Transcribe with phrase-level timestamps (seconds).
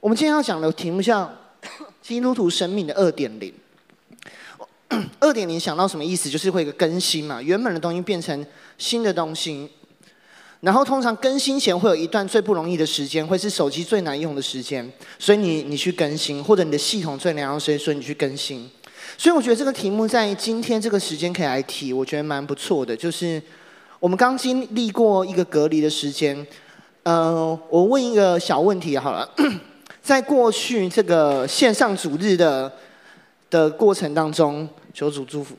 [0.00, 1.28] 我们今天要讲的题目叫
[2.00, 3.52] “基督徒生命的二点零”。
[5.18, 6.30] 二点零想到什么意思？
[6.30, 8.46] 就是会有一个更新嘛，原本的东西变成
[8.78, 9.68] 新的东西。
[10.60, 14.88] 然后通常更新前会有一段最不容易的时间，会是手机最难用的时间，
[15.18, 18.70] 所以你你去更新，或者你的系统最难用，所以说你去更新。
[19.16, 22.96] 所以我觉得这个题目在今天这个时间可以来提，我觉得蛮不错的。
[22.96, 23.42] 就是
[23.98, 26.46] 我们刚经历过一个隔离的时间，
[27.02, 29.28] 呃，我问一个小问题好了，
[30.08, 32.72] 在过去这个线上主日的
[33.50, 35.54] 的过程当中，求主祝福。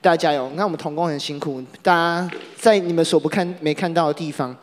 [0.00, 0.50] 大家加油！
[0.56, 4.56] 那我们同工很辛苦，大家在你们所不看、没看到的地方，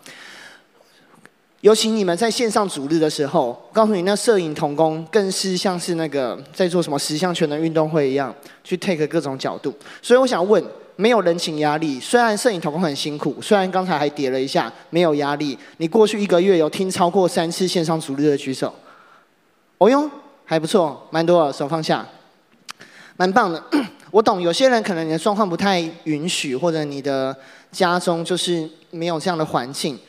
[1.62, 9.74] 尤其你们在线上主日的时候，告诉你，那摄影同工更是像是那个在做什么十项全能运动会一样，去 take 各种角度。
[10.02, 10.62] 所以我想问，
[10.98, 15.58] 没有人情压力，虽然摄影同工很辛苦，虽然刚才还叠了一下，没有压力。
[15.78, 18.74] 你过去一个月有听超过三次线上主日的举手？
[19.84, 20.10] 哦哟，
[20.46, 22.08] 还不错，蛮多，手放下，
[23.18, 23.62] 蛮棒的。
[24.12, 27.36] 我懂，有些人可能你的状况不太允许，或者你的
[27.70, 30.00] 家中就是没有这样的环境。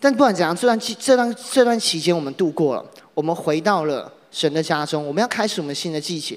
[0.00, 6.36] 但不管怎样，这段期这段这段期间我们度过了，我们回到了神的家中，我们要开始我们新的季节。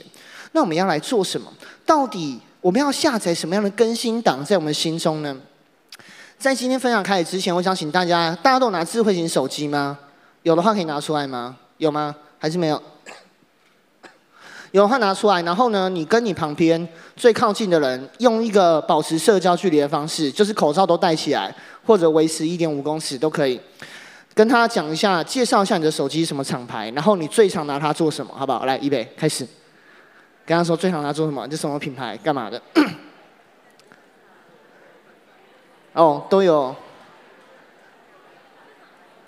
[0.52, 1.52] 那我们要来做什么？
[1.84, 5.36] 到底我们要下载什么样的更新档在我们心中呢？
[6.38, 9.98] 在今天分享开始之前，我想请大家，大家都拿智慧型手机吗？
[10.44, 11.58] 有的话可以拿出来吗？
[11.78, 12.16] 有吗？
[12.40, 12.82] 还是没有？
[14.72, 23.58] 有的话拿出来，然后呢，你跟你旁边最靠近的人，用一个保持社交距离的方式，就是口罩都戴起来，或者维持一点五公尺都可以，
[24.34, 28.66] 跟他讲一下，介绍一下你的手机什么厂牌，然后你最常拿它做什么，好不好？
[28.66, 29.48] 来，预备，开始。
[30.46, 32.62] 跟他说最常拿做什么，这什么品牌，干嘛的？
[35.94, 36.76] 哦，都有。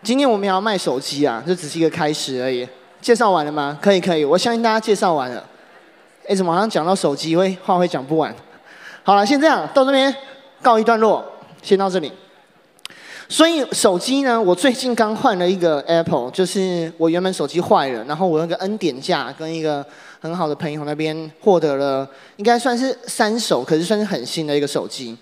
[0.03, 2.67] 今天我们也要卖手机啊，这只是一个开始而已。
[3.01, 3.77] 介绍完了吗？
[3.81, 5.43] 可以可以，我相信大家介绍完了。
[6.27, 8.35] 哎，怎么好像讲到手机会话会讲不完？
[9.03, 10.13] 好了，先这样，到这边
[10.61, 11.23] 告一段落，
[11.61, 12.11] 先到这里。
[13.29, 19.85] 所以手机呢，我最近刚换了一个 Apple，就是我原本手机坏了，然后我那个 N 点价跟一个
[20.21, 22.07] 很好的朋友那边获得了，
[22.37, 25.17] 应该算是三手，可是算是很新的一个手机。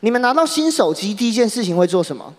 [0.00, 2.34] 你们拿到新手机第一件事情会做什么？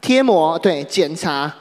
[0.00, 1.54] 贴膜，对，检查。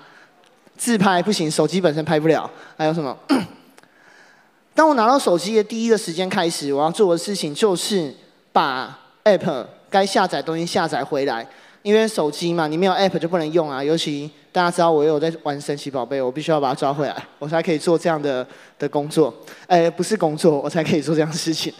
[0.79, 2.49] 自拍不行，手机本身拍不了。
[2.77, 3.15] 还有什么？
[4.73, 8.15] 当我拿到手机的第一个时间开始，我要做的事情就是
[8.53, 11.45] 把 App 该下载东西下载回来。
[11.81, 13.83] 因为手机嘛，你没有 App 就不能用啊。
[13.83, 18.45] 尤其大家知道我有在玩神奇宝贝，我必须要把它抓回来，我才可以做这样的
[18.77, 19.33] 的工作。
[19.67, 21.73] 哎，不是工作，我才可以做这样的事情。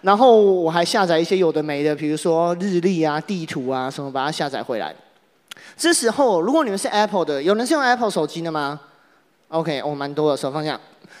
[0.00, 4.94] 然后我还下载一些有的没的，比如说日历啊、地图啊什么，把它下载回来。
[5.76, 8.80] 这时候，如果你们是 Apple 的，有人是用 Apple 手机的吗
[9.48, 10.78] ？OK，哦，蛮多的，手放下。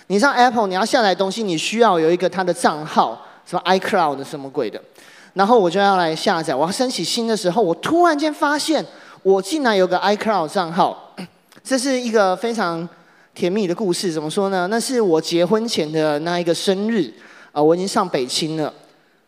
[0.08, 4.80] 你上 Apple，你要下载东西，你需要有一个它的账号，什么 iCloud 什么鬼的。
[5.34, 8.84] 然后我就要来下载，我要升起新的时候，我突然间发现，
[9.22, 11.14] 我竟然有个 iCloud 账号。
[11.62, 12.88] 这是一个非常
[13.34, 14.66] 甜蜜的故事，怎么说呢？
[14.68, 17.12] 那是我结婚前的那一个生日，
[17.52, 18.72] 啊，我已经上北京了。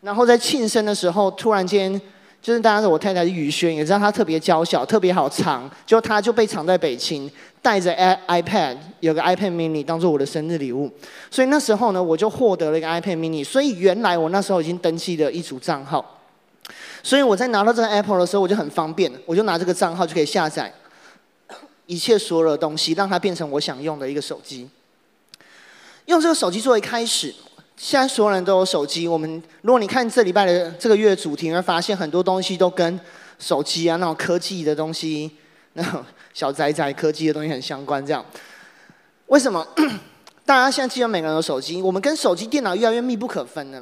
[0.01, 2.01] 然后在庆生的时候，突然间。
[2.41, 7.29] 就是大家知道我太太是宇轩，也知道她特别娇小，特别好藏，就她就被藏在北京，
[7.61, 7.95] 带着
[8.27, 10.91] iPad，有个 iPad mini 当做我的生日礼物，
[11.29, 16.19] 所以那时候呢，我就获得了一个 iPad mini，所以原来我那时候已经登记了一组账号，
[17.03, 20.73] 所以我在拿到这个 Apple 的时候，我就很方便，我就拿这个账号就可以下载
[21.85, 24.67] 一切所有的东西，让它变成我想用的一个手机，
[26.05, 27.31] 用这个手机作为开始。
[27.77, 29.07] 现在所有人都有手机。
[29.07, 32.99] 我们如果你看这礼拜的这个月的主题，你会发现很多东西都跟
[33.39, 35.31] 手机啊那种科技的东西，
[35.73, 38.05] 那种小宅宅科技的东西很相关。
[38.05, 38.23] 这样，
[39.27, 39.65] 为什么？
[40.45, 43.81] 大家现在基本每个人有手机，我们跟手机、电脑越来越密不可分了。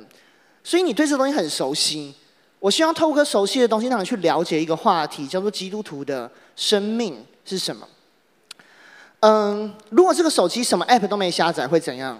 [0.64, 2.14] 所以你对这东西很熟悉。
[2.60, 7.88] 我希望透过熟悉的东西，让你去了解一个话题，叫做基督徒的生命是什么。
[9.22, 12.20] 嗯，如果这个手机什么 App 都没下载，会怎样？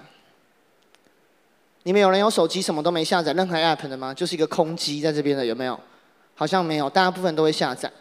[1.90, 4.14] 你们有人有手机什么都没下载任何 app 的吗？
[4.14, 5.80] 就是一个空机在这边的，有没有？
[6.36, 7.92] 好像没有，大部分都会下载。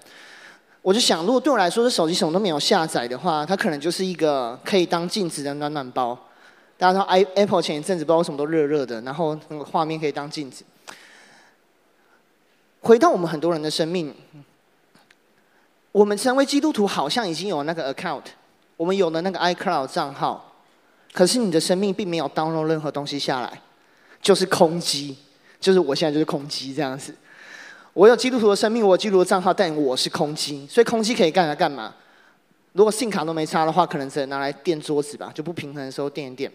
[0.82, 6.14] 我就想，如果对我来说，这手机什么都没有下载的话，它可能就是一个可以当镜子的暖暖包。
[6.76, 10.62] 大家知道，i Apple 前一阵子不知道为什么都热热的，然后那个画面可以当镜子。
[12.82, 14.14] 回到我们很多人的生命，
[15.92, 18.24] 我们成为基督徒，好像已经有那个 account，
[18.76, 20.52] 我们有了那个 iCloud 账号，
[21.14, 23.62] 可是你的生命并没有 download 任何东西下来。
[24.20, 25.16] 就是空机，
[25.60, 27.14] 就是我现在就是空机这样子。
[27.94, 31.94] 我有基督徒的生命，我有基督徒的账号，但我是空机，所以空机可以干来干嘛？
[32.72, 36.52] 如果信卡都没插的话，可能只能拿来垫桌子吧，就不平衡的时候垫一垫。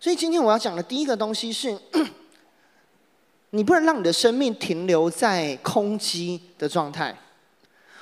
[0.00, 1.76] 所以今天我要讲的第一个东西是，
[3.50, 7.14] 你不能让你的生命停留在空机的状态，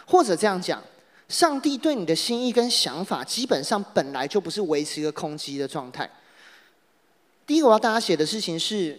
[0.07, 0.81] 或者这样讲，
[1.29, 6.09] 上帝对你的心意跟想法，基本上本来就不是维持一个空机的状态。
[7.46, 8.99] 第一个我要大家写的事情是，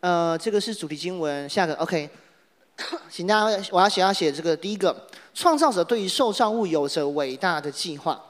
[0.00, 2.08] 呃，这个是主题经文，下个 OK。
[3.08, 8.20] 请大家，我要写要写这个第一个，创造者对于受造物有着伟大的计划，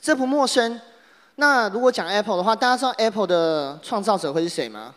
[0.00, 0.80] 这不陌生。
[1.34, 4.94] 那如果讲 Apple 的话，大家知道 Apple 的创造者会是谁吗？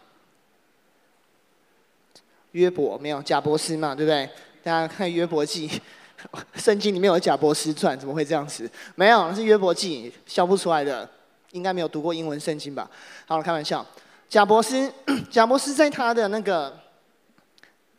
[2.52, 4.30] 约伯没有，贾伯斯嘛，对不对？
[4.64, 5.70] 大家看约伯记，
[6.56, 8.70] 圣经里面有贾伯斯传，怎么会这样子？
[8.96, 11.10] 没有，是约伯记，笑不出来的，
[11.58, 12.90] 应该没有读过英文圣经吧？
[13.26, 13.86] 好了，开玩笑。
[14.30, 14.94] 贾伯斯，
[15.30, 16.74] 贾伯斯在他的那个。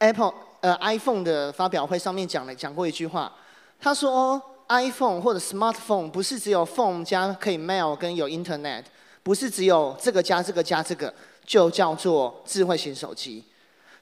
[0.00, 3.32] Apple 呃 iPhone 的发表会上面讲了讲过一句话，
[3.80, 8.84] 他说 iPhone 或者 Smartphone 不是只有 phone 加可以 mail 跟有 Internet，
[9.24, 11.12] 不是只有这个加这个加这个
[11.44, 13.44] 就叫做智慧型手机。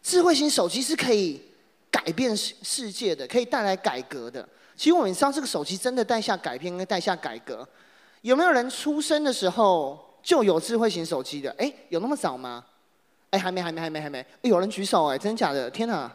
[0.02, 1.40] 智慧型手机是可以
[1.90, 4.46] 改变世世界的，可以带来改革的。
[4.76, 7.66] 其实我们知道这个手机真的带下改变跟带下改革。
[8.26, 11.48] 有没有人出生的时候就有智慧型手机的？
[11.58, 12.64] 哎，有那么早吗？
[13.30, 14.26] 哎，还没，还没，还没，还没。
[14.40, 15.70] 有人举手哎，真的假的？
[15.70, 16.12] 天哪！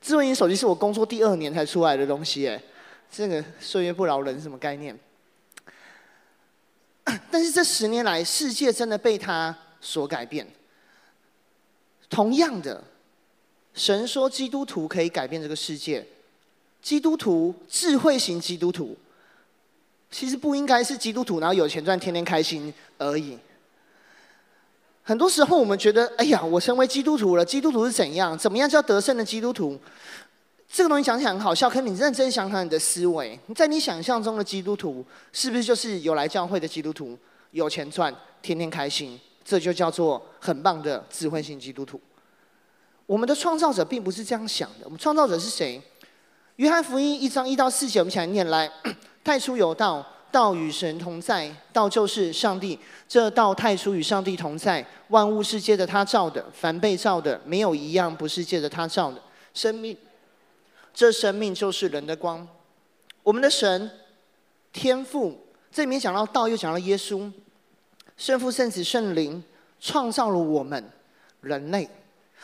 [0.00, 2.60] 智慧型手机是我工作第二年才出来的东西哎，
[3.08, 4.98] 这个岁月不饶人什么概念？
[7.30, 10.44] 但是这十年来，世界真的被它所改变。
[12.10, 12.82] 同样的，
[13.72, 16.04] 神说基督徒可以改变这个世界。
[16.80, 18.96] 基督徒，智慧型基督徒，
[20.12, 23.36] 其实不应该是基督徒，然后有钱赚，天天开心而已。
[25.02, 27.44] 很多时候，我们觉得，哎呀，我成为基督徒了。
[27.44, 28.38] 基督徒是怎样？
[28.38, 29.76] 怎么样叫得胜的基督徒？
[30.70, 37.18] 这个东西讲起来很好笑，可是你认真想想你的思维，在你想象中的基督徒，是不是就是有来教会的基督徒，
[37.50, 39.18] 有钱赚，天天开心？
[39.44, 42.00] 这就叫做很棒的智慧型基督徒。
[43.06, 44.84] 我们的创造者并不是这样想的。
[44.84, 45.82] 我们创造者是谁？
[46.56, 48.70] 约翰福音一章一到四节，我们一起来念来。
[49.24, 50.06] 太初有道。
[50.32, 52.78] 道与神同在，道就是上帝。
[53.06, 59.20] 这道太初与上帝同在，万物是借着他造的，凡被造的，没有一样不是借着他造的。
[59.52, 59.94] 生命，
[60.94, 62.48] 这生命就是人的光。
[63.22, 63.90] 我们的神，
[64.72, 65.38] 天父，
[65.70, 67.30] 这里面讲到道，又讲到耶稣，
[68.16, 69.44] 圣父、圣子、圣灵，
[69.78, 70.82] 创造了我们
[71.42, 71.86] 人类。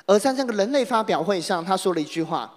[0.04, 2.54] 而在这个人类发表会上，他说了一句话。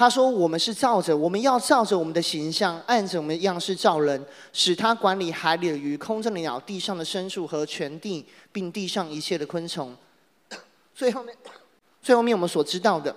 [0.00, 9.94] 他说：“我们是照着，我们要照着我们的形象，按着我们的样式造人，使他管理海里的鱼、空中的鸟、地上的牲畜和全地，并地上一切的昆虫。”
[10.96, 11.36] 最后面，
[12.00, 13.14] 最后面我们所知道的，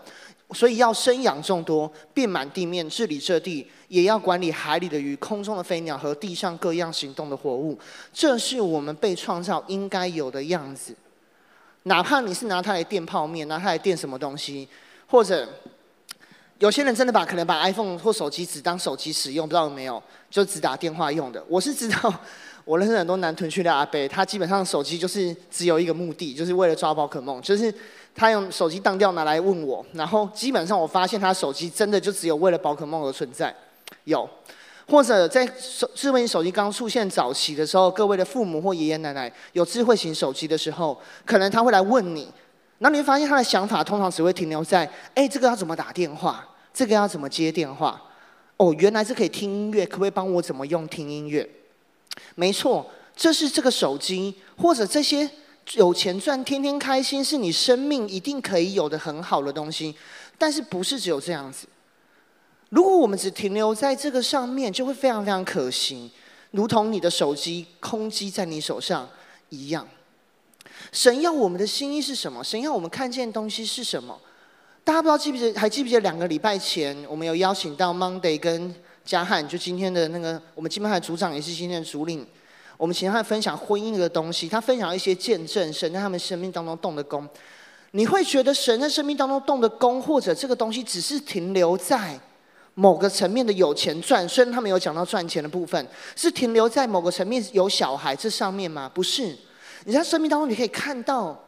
[0.51, 7.79] 所以要生养众多，遍满地面，治理这地，也要管理海里的鱼、空中的飞鸟和地上各样行动的活物。
[8.11, 10.93] 这是我们被创造应该有的样子。
[11.83, 14.67] 哪怕你是拿它来垫泡面，拿它来垫什么东西，
[15.07, 15.47] 或者。
[16.63, 21.43] 有些人真的把可能把 iPhone 或手机只当手机使用，不知道有没有，就只打电话用的。
[21.49, 22.13] 我是知道，
[22.63, 27.73] 我认识很多南屯区的阿伯，他基本上手机就是只有一个目的，就是为了抓宝可梦，就是
[28.15, 33.53] 他用手机当掉拿来问我，然后基本上我发现他手机真的就只有为了宝可梦而存在。
[34.05, 34.25] 有，
[34.87, 42.31] 或者在手智慧型手机刚出现早期的时候，各位的父母或爷爷奶奶有智慧型手机的时候，可能他会来问你，
[42.79, 46.47] 然后你会发现他的想法通常只会停留在，哎，这个要怎么打电话？
[46.73, 48.01] 这个要怎么接电话？
[48.57, 51.47] 哦，原来是可以听音乐，可不可以帮我怎么用听音乐？
[52.35, 55.29] 没错，这是这个手机或者这些
[55.73, 59.95] 有钱赚、天天开心，是你生命一定可以有的很好的东西。
[60.37, 61.67] 但是不是只有这样子？
[62.69, 66.11] 如果我们只停留在这个上面，就会非常非常可惜，
[66.51, 69.07] 如同你的手机空机在你手上
[69.49, 69.87] 一样。
[70.91, 72.43] 神要我们的心意是什么？
[72.43, 74.19] 神要我们看见的东西是什么？
[74.85, 75.57] 大家不知道记不记得？
[75.57, 78.75] 还记不记得两个礼拜前，我们有邀请到 Monday 跟
[79.05, 82.27] 嘉汉，就今天的那个我们敬拜的组长，也是今天的主领。
[82.75, 87.25] 我们请他分享婚姻的东西，他分享一些见证，神在他们生命当中动的工。
[87.91, 92.19] 你会觉得神在生命当中动的工，或者这个东西只是停留在
[92.73, 94.27] 某个层面的有钱赚？
[94.27, 98.91] 虽然他们有讲到赚钱的部分，是停留在某个层面有小孩这上面吗？
[98.93, 99.33] 不是，
[99.85, 101.41] 你在生命当中你可以看到。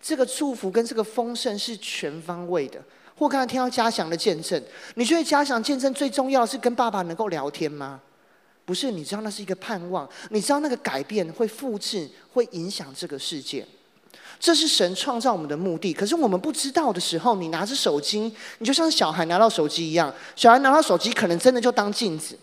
[0.00, 2.82] 这个祝福跟这个丰盛是全方位的。
[3.16, 4.62] 或刚才听到嘉祥的见证，
[4.94, 8.00] 你觉得嘉祥见证最重要的是跟爸爸能够聊天吗？
[8.64, 13.66] 不是，你知道那是一个盼望，你知道那个改变会复制，会影响这个世界。
[14.38, 15.92] 这是神创造我们的目的。
[15.92, 22.38] 可是我们不知道的时候，你拿着手机，你就像小孩拿到手机一样，小孩拿到手机可能真的就当镜子。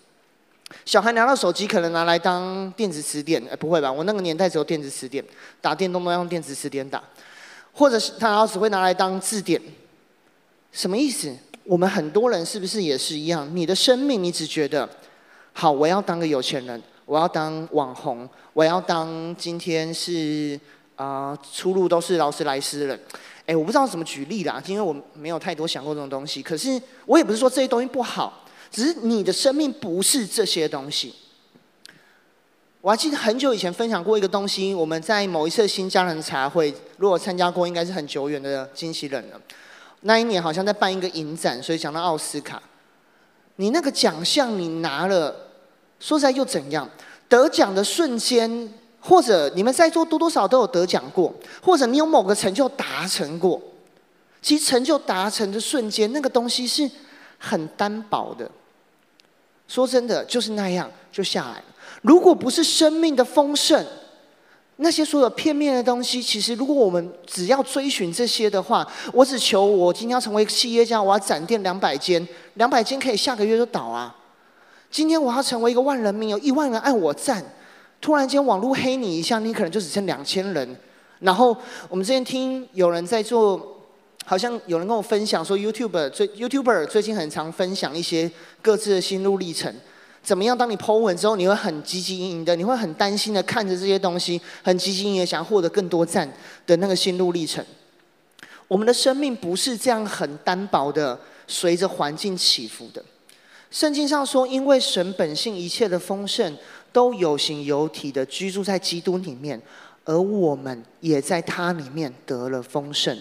[0.85, 3.91] 小孩拿到手机，可能拿来当电子词典，哎，不会吧？
[3.91, 5.23] 我那个年代只有电子词典，
[5.59, 7.01] 打电动都要用电子词典打，
[7.77, 9.61] 或者是他只会拿来当字典，
[10.71, 11.31] 什么意思？
[11.63, 13.47] 我们很多人是不是也是一样？
[13.55, 14.89] 你的生命，你只觉得，
[15.53, 20.59] 好，我要当个有钱人，我要当网红，我要当今天是
[20.95, 22.99] 啊、出路都是劳斯莱斯人。
[23.45, 26.41] 哎，我不知道怎么举例啦，因为我没有太多想过这种东西。
[26.41, 28.43] 可是我也不是说这些东西不好。
[28.71, 31.13] 只是你的生命不是这些东西。
[32.81, 39.41] 我还记得很久以前分享过一个东西，我们在某一次新家人茶会，如果参加过，应该是很久远的惊喜人了。
[40.01, 42.61] 那一年好像在办一个影展，所以讲到奥斯卡。
[43.57, 45.35] 你那个奖项你拿了，
[45.99, 46.89] 说实在又怎样？
[47.27, 53.61] 得奖的瞬间，或者你们在座多多少都有得奖过，或者你有某个成就达成过。
[54.41, 56.89] 其实成就达成的瞬间，那个东西是。
[57.39, 58.49] 很单薄的，
[59.67, 61.63] 说真的，就是那样就下来了。
[62.01, 63.85] 如果不是生命的丰盛，
[64.77, 74.15] 那些所有片面的东西，其实如果我们只要追寻这些的话，我只求我今天要成为一个企业家，我要展店两百间，两百间可以下个月就倒啊。
[74.91, 77.43] 今天我要成为一个万人迷，有一万人按我赞，
[77.99, 80.77] 突然间网络黑你一下，你可能就只剩两千人。
[81.19, 81.57] 然后
[81.89, 83.73] 我们之前听有人在做。
[84.25, 88.29] 好像有人跟我分享说，YouTube 最 YouTuber 最近很常分享一些
[88.61, 89.73] 各自的心路历程。
[90.27, 90.57] 怎么样？
[90.57, 96.29] 当你剖文之后，你会很汲汲营营的，你会很担心的看着这些东西，很汲汲营营的想获得更多赞
[96.65, 97.65] 的那个心路历程。
[98.67, 101.17] 我们的生命不是这样很单薄的，
[101.47, 103.01] 随着环境起伏的。
[103.71, 106.57] 圣经上说，因为神本性一切的丰盛
[106.91, 109.61] 都有形有体的居住在基督里面，
[110.03, 113.17] 而我们也在他里面得了丰盛。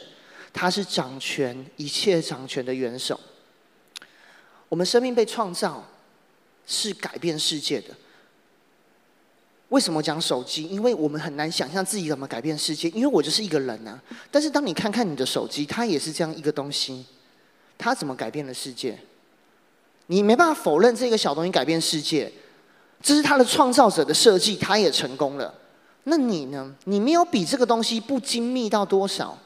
[0.52, 3.20] 他是掌权一切掌权的元首。
[4.68, 5.84] 我们生命被创造
[6.66, 7.88] 是改变世界的。
[9.70, 10.64] 为什么讲手机？
[10.68, 12.88] 因为我们很难想象自己怎么改变世界。
[12.90, 14.00] 因为我就是一个人啊。
[14.30, 17.04] 但是当你看看你的手机，它也是这样一个东西。
[17.76, 18.98] 它怎么改变了世界？
[20.06, 22.32] 你没办法否认这个小东西改变世界。
[23.02, 25.52] 这是它的创造者的设计，它也成功了。
[26.04, 26.72] 那你呢？
[26.84, 29.36] 你没有比这个东西不精密到多少？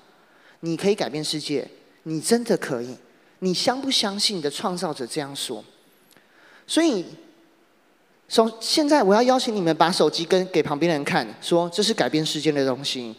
[0.61, 1.67] 你可以改变世界，
[2.03, 2.95] 你真的可以。
[3.39, 5.65] 你相不相信你的创造者这样说？
[6.71, 7.05] 所以，
[8.29, 13.13] 从现在我要邀请你们把手机跟给旁边的人看，说这是改变世界的东西。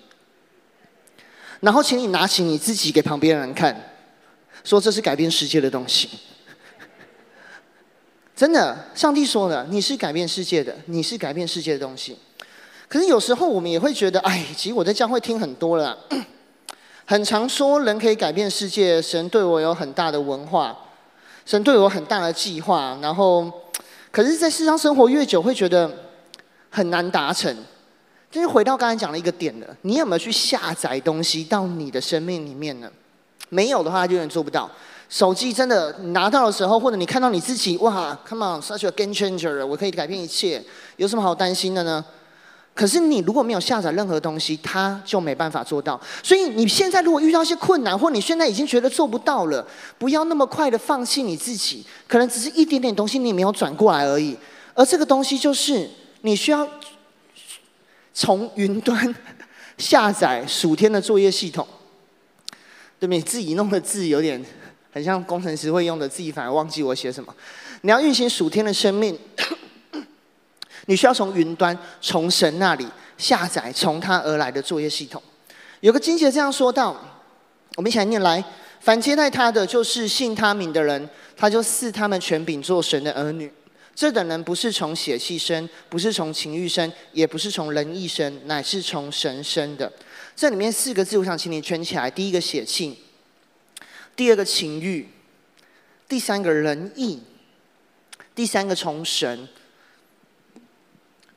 [1.60, 3.92] 然后，请你拿起你自己给旁边的人看，
[4.64, 6.10] 说这是改变世界的东西。
[8.34, 12.18] 真的，上帝说了，你是改变世界的，你是改变世界的东西。
[12.88, 15.98] 可是有时候我们也会觉得，哎，其实我在教会听很多了。
[17.04, 20.78] 很常说人可以改变世界，神对我有很大的文化，
[21.52, 22.98] 神对我很大的计划。
[23.02, 23.52] 然后，
[24.10, 25.92] 可是，在世上生活越久，会觉得
[26.70, 27.54] 很难达成。
[28.32, 32.90] 就是回到刚才讲的一个点了，你有没有去下载东西到你的生命里面呢？
[33.50, 34.72] 没有的话，就永远做不到。
[35.10, 40.64] 手机真的拿到的时候，或者你看到你自己，哇，come on，such a game changer，我可以改变一切，
[40.96, 42.06] 有什么好担心的呢？
[42.74, 46.00] 可是你如果没有下载任何东西，他就没办法做到。
[46.24, 49.66] 所以你现在如果遇到一些困难，或你现在已经觉得做不到了，
[49.98, 51.86] 不要那么快的放弃你自己。
[52.08, 54.36] 可能只是一点点东西你没有转过来而已。
[54.74, 55.90] 而这个东西就是
[56.22, 56.68] 你需要
[58.14, 59.14] 从云端
[59.78, 61.68] 下载属天的作业系统。
[63.00, 63.22] 对不对？
[63.22, 64.40] 自己弄的字有点
[64.94, 67.36] 很像工程师会用的，自己反而忘记我写什么。
[67.82, 69.18] 你要运行属天的生命。
[70.88, 75.22] 你需要从云端，从神那里下载从他而来的作业系统。
[75.80, 76.96] 有个经节这样说道：
[77.76, 78.44] 我们一起来念来，
[78.80, 83.52] 凡接待他的，就是信他名的人，他就赐他们权柄做神的儿女。
[83.94, 89.92] 这等人不是从血气生，不是从情欲生，也不是从人意生，乃是从神生的。
[90.36, 92.98] 这里面四个字，我想请你圈起来：第一个血气，
[94.16, 95.08] 第二个情欲，
[96.08, 97.22] 第三个仁义，
[98.34, 99.48] 第三个从神。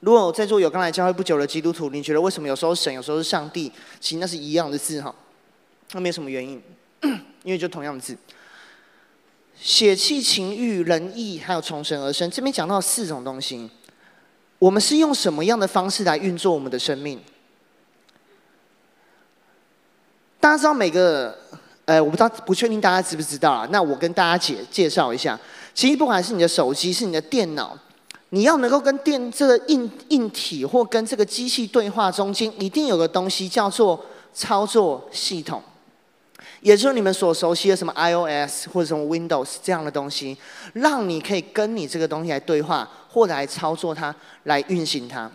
[0.05, 3.73] 如果在座有刚来教会不久的基督徒，你觉得为什么有时候神，有时候是上帝？
[3.99, 5.15] 其实那是一样的字哈，
[5.93, 6.63] 那没有什么原因，
[7.43, 8.15] 因为就同样的字。
[9.57, 13.71] 血气、情欲、人意，还有从神而生，这边讲到四种东西。
[14.59, 17.19] 我们是用什么样的方式来运作我们的生命？
[20.39, 21.35] 大家知道每个，
[21.87, 23.67] 呃，我不知道，不确定大家知不知道啊？
[23.71, 25.41] 那我跟大家介介绍一下，
[25.73, 27.79] 其实不管是你的手机，是你的电脑。
[28.35, 35.63] 你要能够跟电这个硬硬体或跟这个机器对话中间，一定有个东西叫做操作系统。
[36.61, 40.37] 也就是你们所熟悉的什么 iOS 或者什么 Windows 这样的东西，
[40.73, 44.13] 让你可以跟你这个东西来对话，或者来操作它，
[44.43, 45.31] 来运行它。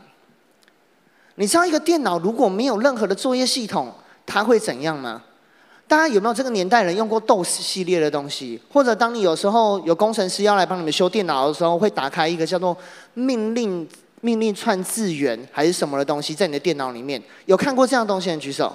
[1.36, 3.94] 你知道一个电脑如果没有任何的作业系统，
[4.26, 5.24] 它会怎样吗？
[5.90, 8.62] 大家有没有这个年代人用过 DOS 系列的东西？
[8.72, 12.78] 或者当你有时候有工程师要来帮你们修电脑的时候，会打开一个叫做
[13.16, 13.90] 命令
[14.22, 17.20] 命令串字元还是什么的东西在你的电脑里面？
[17.48, 18.72] 有看过这样的东西的举手？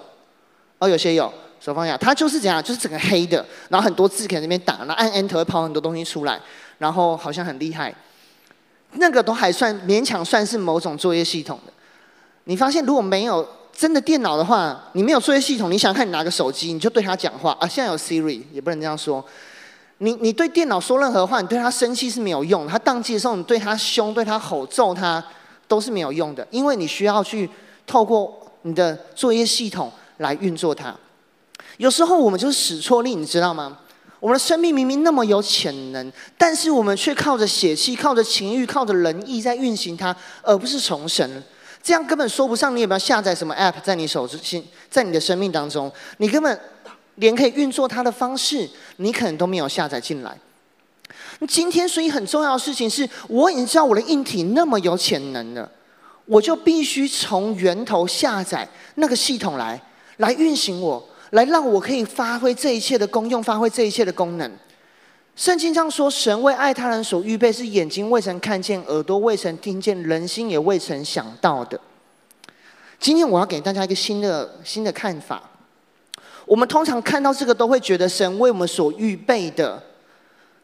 [0.81, 1.97] 哦，有些有，手放下。
[1.97, 6.41] 它就是这样，就是整个黑的，然后很多字可以在那边打，然后按 Enter 会跑很多东西出来，
[6.79, 7.95] 然后好像很厉害。
[8.95, 11.73] 那个都还算勉强算是某种作业系统的。
[12.43, 13.49] 你发现如果没有？
[13.77, 17.67] 真的电脑的话，你没有作业系统，你想看你拿个手机，你就对他讲话啊。
[17.67, 19.25] 现在有 Siri，也不能这样说。
[19.99, 22.67] 你你对电脑说任何话，你对他生气是没有用。
[22.67, 25.25] 他当机的时候，你对他凶、对他吼、揍他，
[25.67, 27.49] 都是没有用的，因为你需要去
[27.87, 30.95] 透过你的作业系统来运作它。
[31.79, 33.79] 有时候我们就是使错力，你知道吗？
[34.21, 41.43] 我们的生命明明那么有潜能，但是我们却靠着血气、靠着情欲、靠着仁义在运行它，而不是从神。
[41.85, 46.59] 这样根本说不上，你有没有下载什么 App 在你手心，在你的生命当中，你根本
[47.17, 50.35] 连可以运作它的方式，你可能都没有下载进来。
[51.47, 55.71] 今天，所以很重要的事情是，我已经知道我的硬体那么有潜能了，
[56.25, 59.79] 我就必须从源头下载那个系统来，
[60.17, 64.51] 来运行我，来让我可以发挥这一切的功用，发挥这一切的功能。
[65.37, 71.81] 圣经上说，神为爱他人所预备，是眼睛未曾看见，耳朵未曾听见，人心也未曾想到的。
[73.01, 75.51] 今天我要给大家一个新的新的看法。
[76.47, 79.83] 我们通常看到这个，都会觉得神为我们所预备的，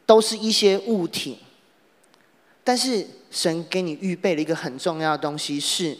[0.05, 1.39] 都是一些物体。
[2.63, 5.97] 但是神给你预备了一个很重要的东西，是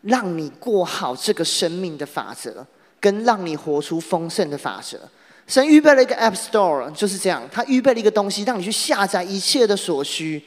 [0.00, 2.66] 让你过好这个生命的法则，
[2.98, 4.98] 跟让你活出丰盛的法则。
[5.46, 7.42] 神预备了一个 App Store，就是这样。
[7.52, 10.42] 他预备了一个东西，让你去下载一切的所需。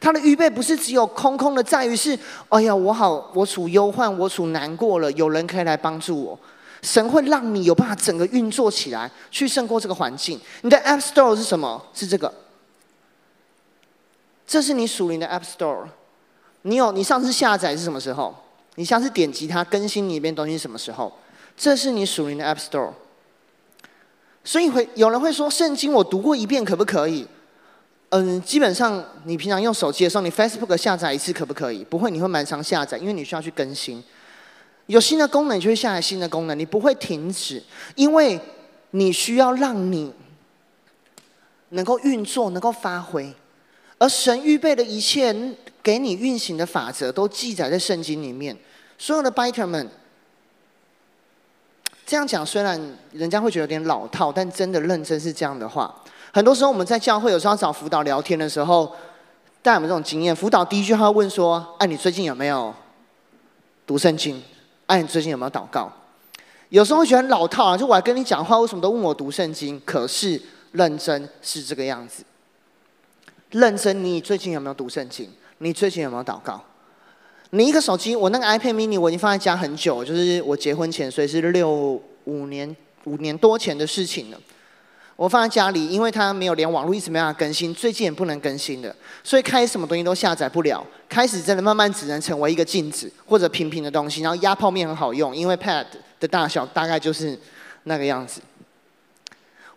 [0.00, 2.18] 他的预备不是只有空空的，在于是，
[2.48, 6.38] 哎呀，我好，我处忧患，我处难过了，有人可以来帮助我。
[6.82, 10.40] 神会让你有办法整个运作起来，去胜过这个环境。
[10.62, 11.80] 你的 App Store 是什么？
[11.94, 12.34] 是这个。
[14.44, 15.84] 这是你属灵的 App Store。
[16.62, 18.34] 你有，你上次下载是什么时候？
[18.74, 21.12] 你上次点击它更新里面东西是什么时候？
[21.56, 22.90] 这是你属灵的 App Store。
[24.44, 27.26] 所以会有人会说，圣经我读过一遍可不可以？
[28.08, 31.84] 嗯，基本上你平常用手机的时候，你 Facebook 下载一次可不可以？
[31.84, 34.02] 不会，你会蛮常下载，因为你需要去更新。
[34.86, 37.62] 有新的功能，你就会下载新的功能，你不会停止，
[37.94, 38.38] 因为
[38.90, 40.12] 你需要让你
[41.70, 43.32] 能够运作，能够发挥。
[43.98, 45.34] 而神预备的一切
[45.82, 48.56] 给你运行的法则，都记载在圣经里面。
[48.98, 49.88] 所有的 Biter 们。
[52.04, 52.80] 这样讲虽然
[53.12, 55.94] 人家会觉得有点老套，但真的认真是这样的话。
[56.32, 58.86] 很多时候我们在教会有时候要找辅导聊天的时候，
[59.62, 60.34] 大家有有这种经验？
[60.34, 62.74] 辅导第一句话问说：“哎，你最近有没有
[63.86, 64.42] 读圣经？
[64.86, 65.90] 哎，你最近有没有祷告？”
[66.70, 69.80] 有时候会觉得老套啊，就我还跟你讲话，为什么都问我读圣经？
[69.84, 70.40] 可是
[70.72, 72.24] 认真是这个样子。
[73.50, 75.30] 认真，你最近有没有读圣经？
[75.58, 76.64] 你最近有没有祷告？
[77.54, 84.40] 你一个手机，我那个 iPad mini 我已经放在家很久，就是我结婚前，所以是六五年五年多前的事情了。
[85.16, 90.82] 我放在家里，因为它没有连网络，一直没办法更新，最近也不能更新的，所以开什么东西都下载不了。
[91.10, 95.84] 开始真的慢慢只能成为一个镜子或者平平的东西，然后压泡面很好用，因为 Pad
[96.18, 97.38] 的大小大概就是
[97.82, 98.40] 那个样子。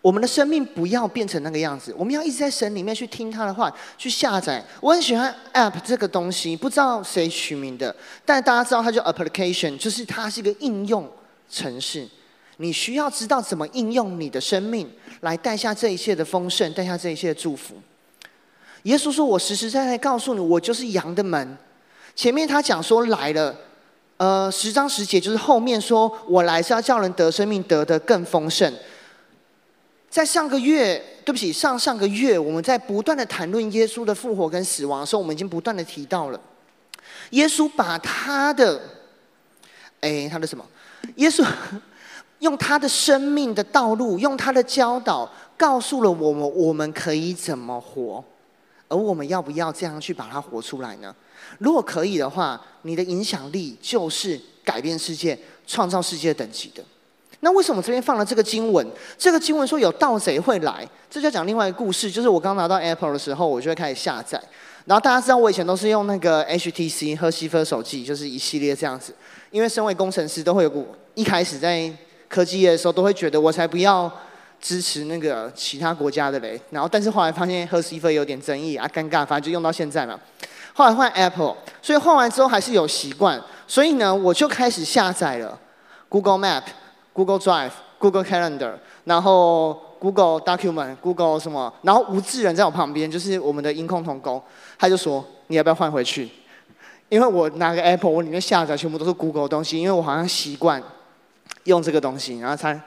[0.06, 4.64] 我们的生命不要变成那个样子，我们要一直在神里面去听他的话，去下载。
[4.80, 7.92] 我很喜欢 App 这个东西，不知道谁取名的，
[8.24, 11.10] 但大家知道它叫 Application，就是它是一个应用
[11.50, 12.06] 程式。
[12.58, 14.88] 你需要知道怎么应用你的生命，
[15.22, 17.74] 来带下这一切的丰盛，带下这一切的祝福。
[18.84, 21.58] 耶稣说：“我实实在在告诉你，我就是羊的门。”
[22.14, 23.52] 前面他讲说来了，
[24.18, 28.72] 呃，十章十节就是后面说我来是要叫人得生命，得的更丰盛。
[30.16, 36.40] 在上个月，对不起，上上个月，我们在不断的谈论耶稣的复活跟死亡的时候，我们已经不断的提到了，
[37.32, 38.80] 耶稣把他的，
[40.00, 40.64] 哎，他的什么？
[41.16, 41.46] 耶稣
[42.40, 48.24] 用他的生命的道路，用他的教导，告诉了我们我们可以怎么活，
[48.88, 51.14] 而我们要不要这样去把它活出来呢？
[51.58, 56.82] 如果可以的话，你的影响力就是改变世界、创造世界等级的。
[57.40, 58.86] 那为什么这边放了这个经文？
[59.18, 62.10] 这个经文说有盗贼会来，这就讲另外一个故事。
[62.10, 64.40] 就是我刚拿到 Apple 的时候，我就会开始下载。
[64.86, 69.14] 然后大家知道我以前都是用那个 HTC 和西方手机，就是一系列这样子。
[69.50, 71.92] 因为身为工程师，都会有股一开始在
[72.28, 74.10] 科技业的时候，都会觉得我才不要
[74.60, 76.60] 支持那个其他国家的嘞。
[76.70, 80.18] 然后，但是后来发现和 Cfer 有点争议啊，尴尬，反正就用到现在嘛。
[80.72, 85.58] 后来换 Apple，所以换完之后还是有习惯，所以呢，我就开始下载了
[86.08, 86.62] Google Map、
[87.16, 88.74] Google Drive、Google Calendar，
[89.04, 94.42] 然后 Google Document、Google 什么，然后吴志仁在我旁边，就是我们的音控同工，
[94.78, 96.28] 他就说：“你要不要换回去？”
[97.08, 100.82] 因为我拿个 Apple，我里面下载全部都是 Google 的东西，因为我好像习惯
[101.64, 102.78] 用这个东西，然后才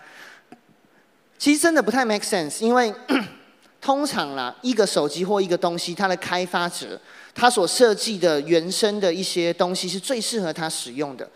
[1.39, 2.93] 其实真的不太 make sense，因为
[3.81, 6.99] 通常啦，一个手机或一个东西，它的开发者
[7.33, 11.27] 他所设计的原生的一些东西是最适合他使用的。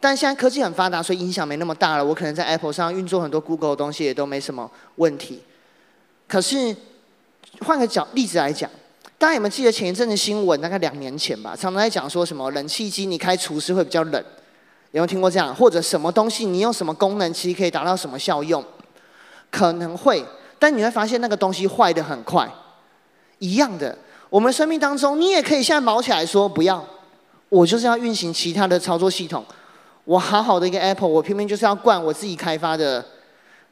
[0.00, 2.04] 但现在科技很发达，所以影响没那么大了。
[2.04, 5.42] 我可能在 Apple 上运作很多 Google 的东西也都没什么问题。
[6.28, 6.76] 可是
[7.60, 8.70] 换个角例子来讲。
[9.18, 10.60] 大家有没有记得前一阵子新闻？
[10.60, 14.22] 大概两年前吧，常常在讲说什么冷气机你开除湿会比较冷，
[14.90, 15.54] 有没有听过这样？
[15.54, 18.62] 或者什么东西你用什么功能其实可以达到什么效用？
[19.50, 20.22] 可能会，
[20.58, 22.46] 但你会发现那个东西坏得很快。
[23.38, 23.96] 一样的，
[24.28, 26.84] 我们生命当中，你也可以现在毛起来说不要，
[27.48, 29.42] 我就是要运行其他的操作系统。
[30.06, 33.04] 我好好的一个 Apple，我偏偏就是要灌我自己开发的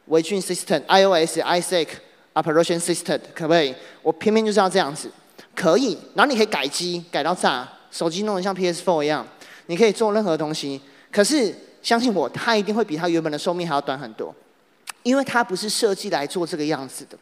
[0.07, 1.87] 微菌 System、iOS、Isaac
[2.35, 3.75] Operation System，可不可以？
[4.03, 5.11] 我偏偏就是要这样子。
[5.55, 9.25] 可以，然后你可以改机改到炸，手机弄得像 PS4 一样，
[9.67, 10.81] 你可以做任何东西。
[11.13, 14.35] 可是相信我，它一定会比它原本的寿命还要短很多，
[15.05, 17.17] 因为它不是设计来做这个样子的。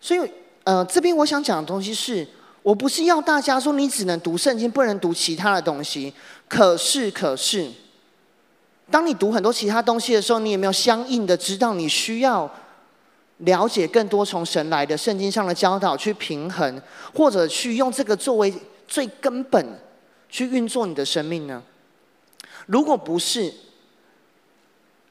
[0.00, 0.28] 所以，
[0.64, 2.26] 呃，这边我想讲的东西是，
[2.64, 6.10] 我不是要大家说你只能读圣经，不能读其他的东西。
[6.48, 7.70] 可是，可是，
[8.90, 12.50] 当你读很多其他东西的时候，你有没有相应的知道你需要？
[13.38, 16.80] 了解更多从神来的圣经上的教导，去平衡，
[17.12, 18.54] 或者去用这个作为
[18.86, 19.78] 最根本
[20.30, 21.62] 去运作你的生命呢？
[22.66, 23.52] 如果不是，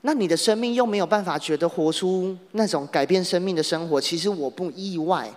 [0.01, 4.01] 那你的生命又没有办法觉得活出那种改变生命的生活。
[4.01, 5.29] 其实我不意外，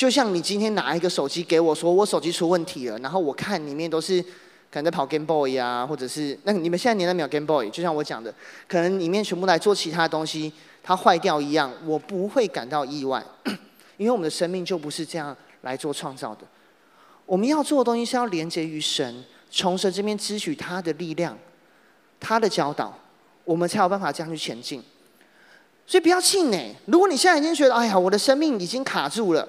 [0.00, 8.34] 就像你今天拿一个手机给我说，我手机出问题了，然后我看里面都是可能在跑 Game Boy 啊，或者是那你们现在年代没有 Game Boy，就像我讲的，
[8.66, 10.50] 可能里面全部来做其他东西。
[10.82, 13.22] 它坏掉一样，我不会感到意外，
[13.98, 16.46] 因为我们的生命就不是这样来做创造的。
[17.26, 21.36] 我们要做的东西是要连接于神，从神这边支取他的力量、
[22.18, 22.98] 他的教导，
[23.44, 24.82] 我们才有办法这样去前进。
[25.86, 26.74] 所以不要气馁。
[26.86, 29.46] 如果你现在已经觉得，哎呀，我的生命已经卡住了，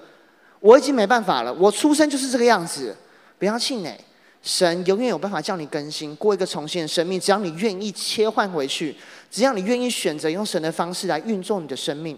[0.61, 2.95] 我已经没办法了，我出生就是这个样子，
[3.37, 3.99] 不要气馁。
[4.43, 7.19] 神永远有办法叫你更新，过一个重新的生命。
[7.19, 8.95] 只要你愿意切换回去，
[9.29, 12.17] 只要你愿意选择用神的方式来运作你的生命。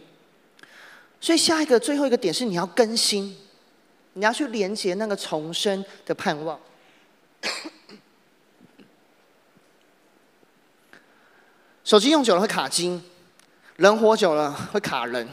[1.19, 3.35] 所以下一个最后一个点是你要更新，
[4.13, 6.57] 你要去连接那个重生的盼望。
[11.83, 13.01] 手机用久了会卡机，
[13.75, 15.27] 人活久了会卡人，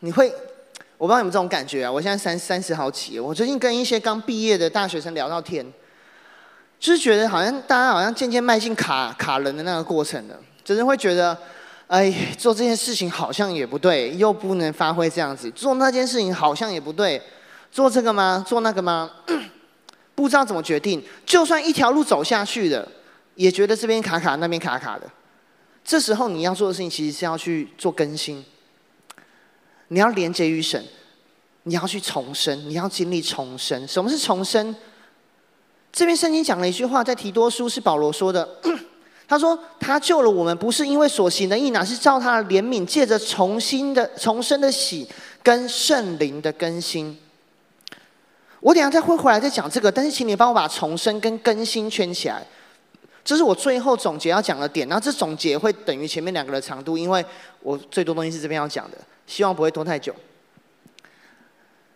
[0.00, 0.32] 你会。
[0.98, 1.90] 我不知道有没有这种感觉啊！
[1.90, 5.64] 我现在三三十好几，我最近跟一些刚毕业的大学生聊到天，
[6.80, 11.38] 就是觉得好像大家好像渐渐迈进卡卡人的那个过程了，就是会觉得，
[11.86, 17.22] 哎，做这件事情好像也不对，又不能发挥这样子；做那件事情好像也不对，
[17.70, 18.42] 做这个吗？
[18.48, 19.08] 做那个吗？
[20.16, 21.00] 不知道怎么决定。
[21.24, 22.86] 就算一条路走下去的，
[23.36, 25.08] 也觉得这边卡卡，那边卡卡的。
[25.84, 28.44] 这时候你要做的事情，其实是要去做更新。
[29.88, 30.82] 你要连接于神，
[31.64, 33.86] 你要去重生，你要经历重生。
[33.86, 34.74] 什么是重生？
[35.92, 38.48] 这边圣经讲了一句话，在提多书是保罗说的。
[39.26, 45.06] 他说：“他救了我们，不是因为所行的义，乃是照他的怜悯，借着重新的重生的喜
[45.42, 47.18] 跟圣灵的更新。”
[48.60, 52.42] 我等下再会回来再讲这个，但是请你帮我把重生跟更新圈起来。
[53.22, 54.88] 这是我最后总结要讲的点。
[54.88, 57.22] 那这总结会等于前面两个的长度，因为
[57.60, 58.96] 我最多东西是这边要讲的。
[59.28, 60.12] 希望不会拖太久，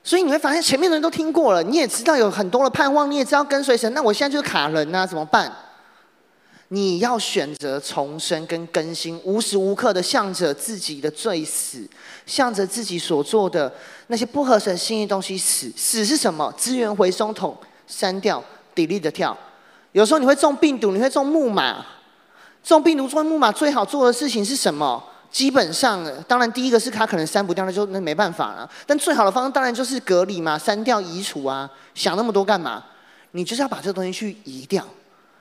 [0.05, 3.93] 所以你会发现前面的人都听过了，你也知道有很多的盼望，你也知道跟随神。
[3.95, 5.51] 那我现在就是卡人呐，怎么办？
[6.69, 11.87] 你要选择重生跟更新，无时无刻的向着自己的罪死，
[12.25, 13.71] 向着自己所做的
[14.07, 15.71] 那些不合神心意的东西死。
[15.77, 16.53] 死是什么？
[16.57, 18.43] 资源回收桶删掉
[18.75, 19.37] ，delete 的跳。
[19.93, 21.85] 有时候你会中病毒，你会中木马。
[22.63, 25.03] 中病毒、中木马最好做的事情是什么？
[25.33, 28.71] 基本上，当然第一个是他可能删不掉，那就那没办法了。
[28.87, 31.69] 但最好的方式当然就是隔离嘛，删掉、移除啊。
[31.95, 32.85] 想那么多干嘛？
[33.31, 34.87] 你就是要把这个东西去移掉，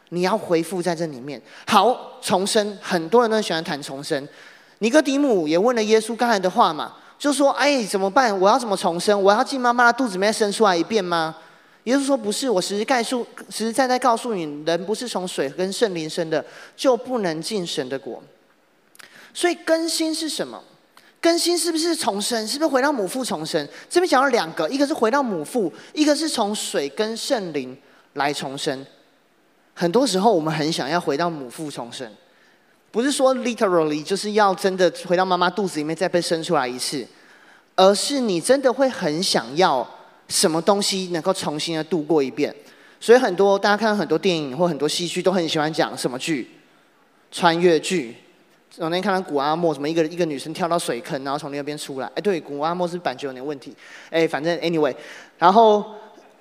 [0.10, 1.42] 你要恢复在这里面。
[1.68, 4.26] 好，重生，很多人都喜欢谈重生。
[4.80, 8.40] 尼哥底母也问了耶稣刚才的话嘛，就说：“哎，怎么办？
[8.40, 9.22] 我要怎么重生？
[9.22, 11.36] 我要进妈妈的肚子里面生出来一遍吗？”
[11.84, 16.44] 耶稣说：“不是，我实实告诉，实实在在告诉你，人不是从水跟圣灵生的，
[16.78, 18.24] 就不能进神的国。
[19.34, 20.62] 所以更新是什么？
[21.22, 22.48] 更新是不是重生？
[22.48, 23.68] 是不是回到母腹重生？
[23.90, 27.78] 这边讲到两个，一个是回到母腹，一个是从水跟圣灵
[28.14, 28.86] 来重生。
[29.74, 32.12] 很多时候，我们很想要回到母腹重生，
[32.92, 37.08] 不是说 literally 就是要真的回到妈妈肚子里面再被生出来一次，
[37.76, 39.88] 而是你真的会很想要。”
[40.32, 42.56] 什么东西能够重新的度过一遍？
[43.02, 46.50] 所以很多大家看很多电影或很多戏剧都很喜欢讲什么剧？
[47.30, 48.16] 穿越剧。
[48.74, 52.10] 昨天看到古阿莫，什么一个一个女生跳到水坑，然后从那边出来。
[52.16, 53.76] 哎，对，古阿莫是版权有点问题。
[54.10, 54.96] 哎，反正 anyway，
[55.38, 55.84] 然后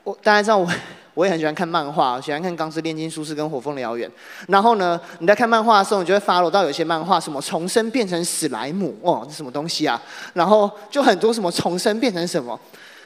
[0.05, 0.67] 我大家知道我
[1.15, 4.09] 我也很喜欢看漫画，喜欢看《钢之炼金术师》跟《火凤燎原》。
[4.47, 10.01] 然后呢，你在看漫画的时候，你就会 follow 到有些漫画什么重生变成史莱姆，哦，这什么东西啊？
[10.35, 12.59] 然后就很多什么重生变成什么，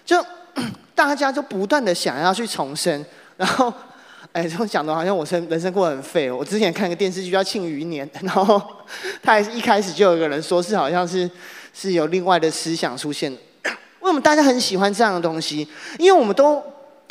[0.05, 0.23] 就。
[0.95, 3.05] 大家就不断的想要去重生，
[3.37, 3.73] 然后，
[4.35, 6.37] 哎，就讲的好像我生人生过得很废哦。
[6.37, 8.61] 我之前看个电视剧叫《庆余年》， 然后
[9.23, 11.31] 他还是一开始就有一个人说是好像是
[11.73, 13.31] 是有另外的思想出现。
[14.03, 15.69] 为什么大家很喜欢这样的东西？
[16.01, 16.61] 因为我们都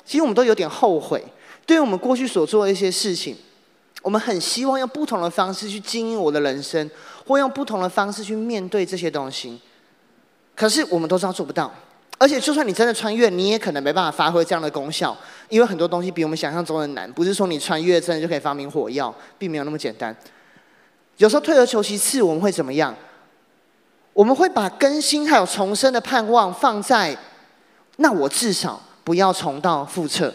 [0.04, 1.24] 其实我们都有点后悔，
[1.66, 3.38] 对于我们过去所做的一些事情，
[4.02, 6.92] 我们很希望用不同的方式去经营我的人生，
[7.26, 9.62] 或用不同的方式去面对这些东西。
[10.54, 11.74] 可是我们都知道做不到。
[12.20, 15.18] 而且，就算你真的穿越，你也可能没办法发挥这样的功效，
[15.50, 17.12] 因为很多东西比我们想象中的难。
[17.12, 20.16] 不是说你穿越真的就可以发明火药，并没有那么简单。
[21.18, 22.96] 有时候退而求其次，我们会怎么样？
[24.14, 27.18] 我们会把更新还有重生的盼望放在，
[27.98, 30.34] 那我至少不要重蹈覆辙。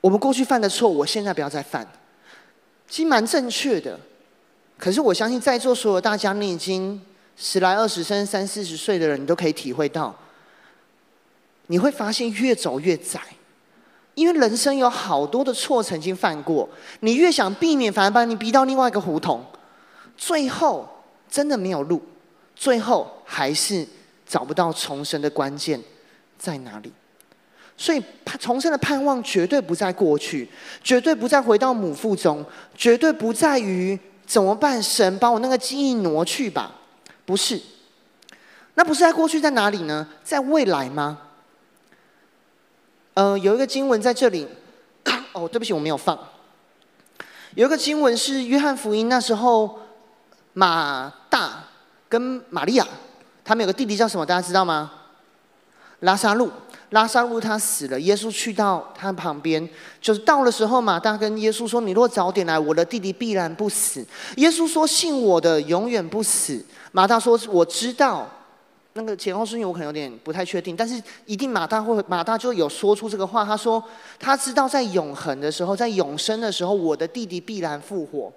[0.00, 1.86] 我们过去犯的错，我现在不要再犯，
[2.88, 4.00] 其实蛮正确的。
[4.76, 7.00] 可是我相信在座所有大家，你已经。
[7.36, 10.14] 十来二十甚至三四十岁的人，你都可以体会到，
[11.66, 13.20] 你会发现越走越窄，
[14.14, 16.68] 因为人生有好多的错曾经犯过，
[17.00, 19.44] 你越想避免，反而把你逼到另外一个胡同，
[20.16, 20.88] 最后
[21.28, 22.00] 真的没有路，
[22.54, 23.84] 最后还是
[24.26, 25.82] 找不到重生的关键
[26.38, 26.92] 在哪里。
[27.76, 28.00] 所以
[28.38, 30.48] 重生的盼望绝对不在过去，
[30.84, 34.80] 绝对不再回到母腹中，绝对不在于怎么办？
[34.80, 36.72] 神把我那个记忆挪去吧。
[37.26, 37.60] 不是，
[38.74, 40.06] 那不是在过去，在哪里呢？
[40.22, 41.18] 在未来吗？
[43.14, 44.46] 呃，有一个经文在这里。
[45.32, 46.18] 哦，对不起，我没有放。
[47.54, 49.80] 有一个经文是约翰福音，那时候
[50.52, 51.64] 马大
[52.08, 52.86] 跟玛利亚，
[53.44, 54.24] 他们有个弟弟叫什么？
[54.24, 54.92] 大家知道吗？
[56.00, 56.50] 拉撒路。
[56.90, 59.68] 拉撒路他死了，耶稣去到他旁边，
[60.00, 64.06] 就是到的时候，马大跟耶稣说：“你若早点来，我的弟弟必然不死。”
[64.36, 68.30] 耶稣说：“信我的，永远不死。”马大说：“我知道。”
[68.94, 73.44] 那个前后顺序我可能有点不太确定，但是一定马大会马大就有说出这个话。
[73.44, 73.82] 他说
[74.20, 78.32] ：“他知道在永恒的时候，在永生的时候，我的弟弟必然复活。”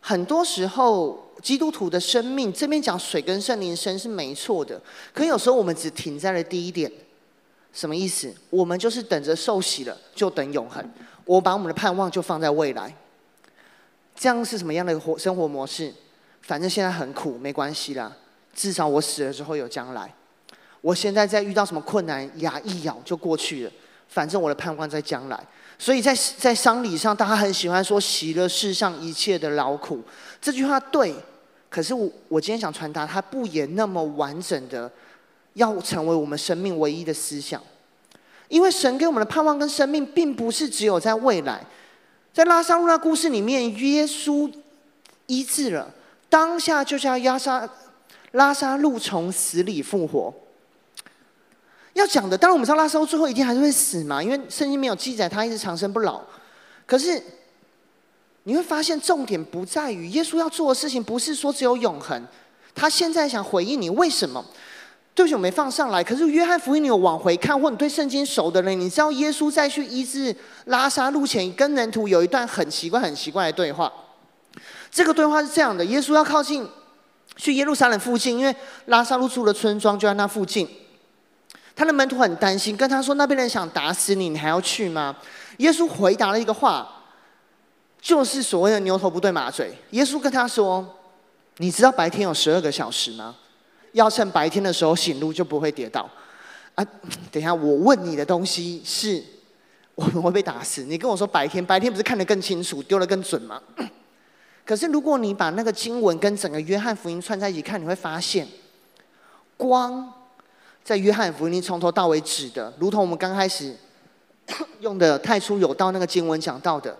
[0.00, 1.22] 很多时候。
[1.42, 4.80] 基督徒的生命，这边讲水跟圣灵生是没错的，
[5.12, 6.90] 可有时候我们只停在了第一点，
[7.70, 8.32] 什么意思？
[8.48, 10.82] 我们就是等着受洗了，就等永恒。
[11.26, 12.96] 我把我们的盼望就放在未来，
[14.14, 15.92] 这样是什么样的活生活模式？
[16.46, 18.12] 反正现在很苦，没关系啦，
[18.54, 20.12] 至少我死了之后有将来。
[20.82, 23.72] 我现在在遇到什么困难，牙一咬就过去了，
[24.08, 25.42] 反正我的盼望在将来。
[25.78, 30.02] 所以在在丧礼上，大家很喜欢说“喜乐世上一切的劳苦”，
[30.40, 31.14] 这句话对。
[31.70, 34.88] 可是我我今天想传达，它不也那么完整的，
[35.54, 37.60] 要成为我们生命唯一的思想，
[38.48, 41.64] 因为神给我们的盼望跟生命，并不是只有在未来。
[42.32, 44.52] 在拉撒路那故事里面，耶稣
[45.26, 45.92] 医治了
[46.34, 47.68] 当下，就叫亚撒
[48.32, 50.34] 拉沙路从死里复活。
[51.92, 56.20] 要讲的，当然我们知道拉撒路最后一定还是会死嘛，因为圣经没有记载他一直长生不老。
[56.86, 57.22] 可是。
[58.46, 62.22] 你会发现重点不在于耶稣要做的事情，不是说只有永恒。
[62.74, 64.44] 他现在想回应你，为什么？
[65.14, 66.04] 对不起，我没放上来。
[66.04, 73.90] 可是约翰福音，你有往回看，或你对圣经熟的人，你知道耶稣在去医治拉撒路前，跟门徒有一段很奇怪、很奇怪的对话。
[74.94, 76.64] 这个对话是这样的：耶稣要靠近
[77.34, 78.54] 去耶路撒冷附近，因为
[78.86, 80.68] 拉撒路住的村庄就在那附近。
[81.74, 85.16] 他的门徒很担心，跟他说：“那边人想打死你，你还要去吗？”
[85.58, 86.88] 耶稣回答了一个话。
[88.00, 89.72] 就是所谓的牛头不对马嘴。
[89.92, 90.86] 耶稣跟他说
[91.56, 93.34] ：“你知道白天有十二个小时吗？
[93.92, 96.08] 要趁白天的时候醒路，就不会跌倒。”
[96.76, 96.84] 啊，
[97.32, 99.24] 等一下，我问你的东西是，
[99.94, 100.82] 我们会被打死。
[100.82, 103.60] 你跟我说白天，白天不是看得更清楚，丢得更准吗？
[104.64, 108.46] 可是如果你把那个经文跟整个约翰福音串在一起看，你会发现，
[109.56, 110.12] 光
[110.82, 113.76] 在约翰福音从头到尾指的，如同我们刚开始
[114.80, 116.96] 用的太初有道那个经文讲到的，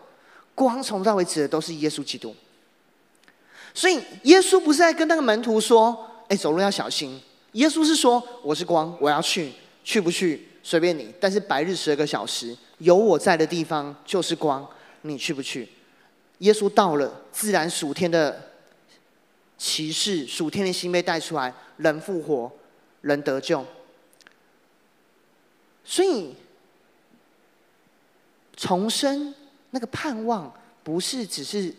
[0.55, 2.35] 光从头到尾指的都是耶稣基督。
[3.73, 7.21] 所以耶稣不是在跟那个门徒说：“哎，走路要小心。”
[7.53, 11.13] 耶稣是说：“我是光，我要去，去不去随便你。
[11.19, 14.67] 但是白日十二个小时，有我在的地方就是光，
[15.03, 15.69] 你去不去？”
[16.39, 18.51] 耶稣到了，自然属天的
[19.57, 22.53] 启示，属天的心被带出来，人复活。
[23.05, 23.63] 人得救，
[25.85, 26.35] 所以
[28.57, 29.35] 重生
[29.73, 30.51] 那个盼望，
[30.83, 31.71] 不是只是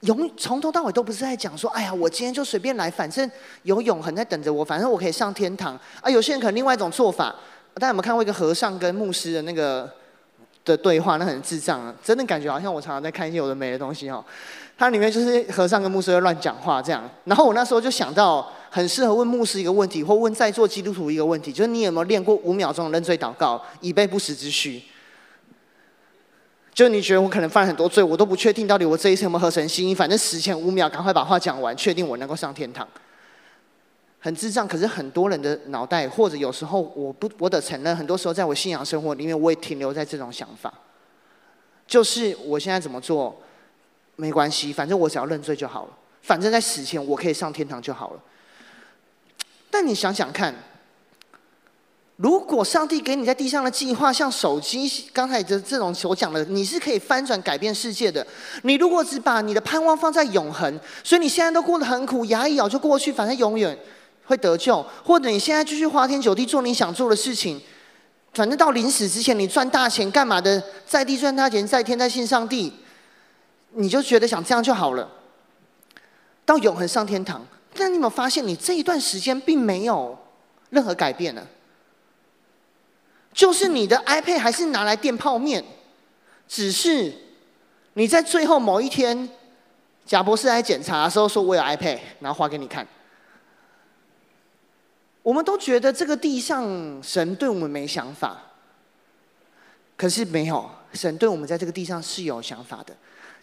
[0.00, 3.30] 永从头到尾都不是在讲说，哎呀，我今天就随便来，反正
[3.64, 5.78] 有永恒在等着我，反正我可以上天堂。
[6.00, 7.36] 啊，有些人可能另外一种做法，
[7.74, 9.94] 大家有没有看过一个和尚跟牧师的那个
[10.66, 11.16] 的对话？
[11.16, 14.22] 那很智障啊，真的感觉好像我常常在看一些有的没的东西哦。
[14.76, 18.52] 它里面就是和尚跟牧师在乱讲话这样，然后我那时候就想到。
[18.68, 24.82] 很适合问牧师一个问题，或问在座基督徒一个问题，就是你有没有练过五秒钟的认罪祷告，以备不时之需？
[26.74, 32.86] 就你觉得我可能犯很多罪，我都不确定到底我这一次有没有合神心意，反正死前五秒赶快把话讲完，确定我能够上天堂。
[34.26, 40.74] 很智障，可是很多人的脑袋，或者有时候我不我得承认，很多时候在我信仰生活里面，我也停留在这种想法，
[41.86, 43.40] 就是我现在怎么做
[44.16, 45.90] 没关系，反正我只要认罪就好了，
[46.22, 48.20] 反正在死前我可以上天堂就好了。
[49.70, 50.52] 但你想想看，
[52.16, 58.26] 如果上帝给你在地上的计划，像手机刚才的这种所讲的，你是可以翻转改变世界的。
[58.64, 63.78] 你如果只把你的盼望放在永恒，所以你现在都过得很苦，牙一咬就过去，反正永远
[64.26, 64.84] 会得救。
[65.04, 67.60] 或者你现在继续花天酒地做你想做的事情，
[68.34, 70.62] 反正到临死之前你赚大钱干嘛的？
[70.86, 72.72] 在地赚大钱，在天在信上帝，
[73.72, 75.08] 你就觉得想这样就好了，
[76.44, 77.44] 到永恒上天堂。
[77.74, 80.18] 但你有没有发现，你这一段时间并没有
[80.70, 81.46] 任何改变呢？
[83.32, 85.62] 就是你的 iPad 还是拿来垫泡面，
[86.48, 87.12] 只是
[87.92, 89.28] 你在最后某一天，
[90.06, 92.86] 贾博士来检查的时候说：“我有 iPad，然后画给你看。”
[95.26, 98.40] 我们都觉得这个地上神对我们没想法，
[99.96, 102.96] 可是没有，神对我们在这个地上是有想法的。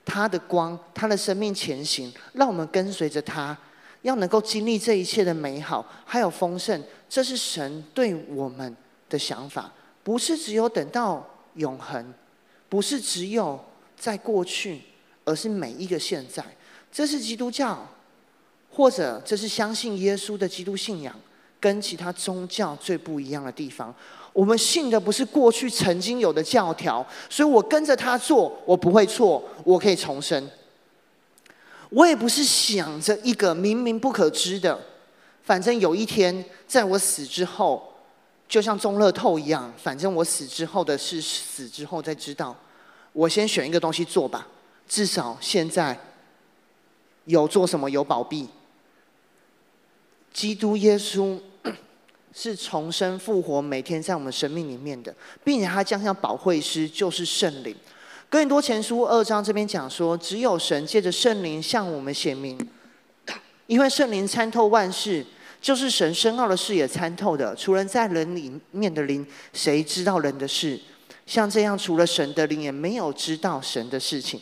[0.05, 3.57] 他的光，他的生命前行，让我们跟随着他。
[4.03, 8.73] 要能够经历这一切的美好，还有丰盛，这是神对我们
[9.09, 9.69] 的想法，
[10.05, 12.13] 不是只有等到永恒，
[12.69, 13.61] 不是只有
[13.97, 14.81] 在过去，
[15.25, 16.41] 而是每一个现在。
[16.89, 17.85] 这是基督教，
[18.71, 21.13] 或者这是相信耶稣的基督信仰，
[21.63, 23.95] 跟其他宗教最不一样的地方。
[24.33, 30.49] 我们信的不是过去曾经有的教条，所以我跟着他做，我不会错，我可以重生。
[31.89, 34.77] 我也不是想着一个明明不可知的，
[35.43, 37.93] 反正有一天在我死之后，
[38.49, 42.53] 就像中乐透一样，反正我死之后的事，死之后再知道。
[43.13, 44.47] 我先选一个东西做吧，
[44.85, 45.97] 至少现在
[47.23, 48.49] 有做什么有保庇。
[50.33, 51.39] 基督耶稣
[52.33, 57.75] 是重生复活，每天在我们生命里面的，并且他将像保惠师，就是圣灵。
[58.29, 62.57] 哥林多前书二章这边讲说，只有神借着圣灵向我们显明，
[63.67, 65.23] 因为圣灵参透万事，
[65.61, 67.55] 就是神深奥的事也参透的。
[67.55, 70.79] 除了在人里面的灵，谁知道人的事？
[71.27, 74.41] 像这样，除了神的灵，也没有知道神的事情。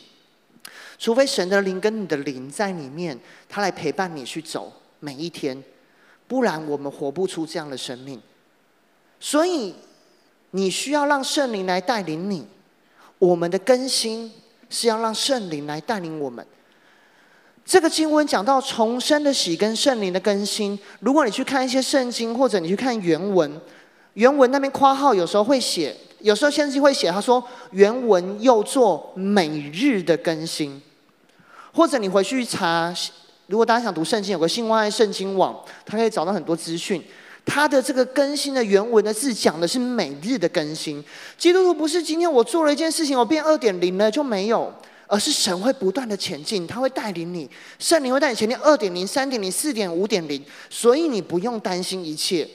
[0.98, 5.62] 除非神的灵跟你的灵在里面，他来陪伴你去走每一天，
[6.32, 8.18] 不然我们活不出这样的生命。
[9.20, 9.74] 所以，
[10.52, 12.46] 你需要让圣灵来带领你。
[13.18, 14.32] 我们的更新
[14.70, 16.44] 是要让圣灵来带领我们。
[17.66, 20.78] 这个经文讲到重生的喜跟圣灵的更新。
[21.00, 23.60] 如果你去看一些圣经，或者你去看原文，
[24.14, 30.80] 原文那边括号有时候会写，有时候圣经会写，他说原文又做每日的更新。
[31.74, 32.94] 或者你回去查，
[33.52, 37.04] 如果大家想读圣经，有个新万爱圣经网，他可以找到很多资讯。
[37.44, 41.04] 他的这个更新的原文的字讲的是每日的更新。
[41.36, 44.72] 基督徒不是今天我做了一件事情，我变二点零了就没有，
[45.06, 47.46] 而是神会不断的前进，他会带领你，
[47.78, 52.48] 圣灵会带你前进二点零、三点零、四点五点零，所以你不用担心一切，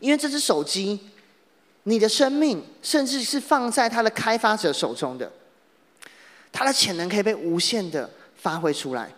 [0.00, 0.98] 因为这只手机，
[1.82, 5.30] 你的生命甚至是放在它的开发者手中的，
[6.50, 8.08] 它的潜能可以被无限的
[8.38, 9.10] 发挥出来。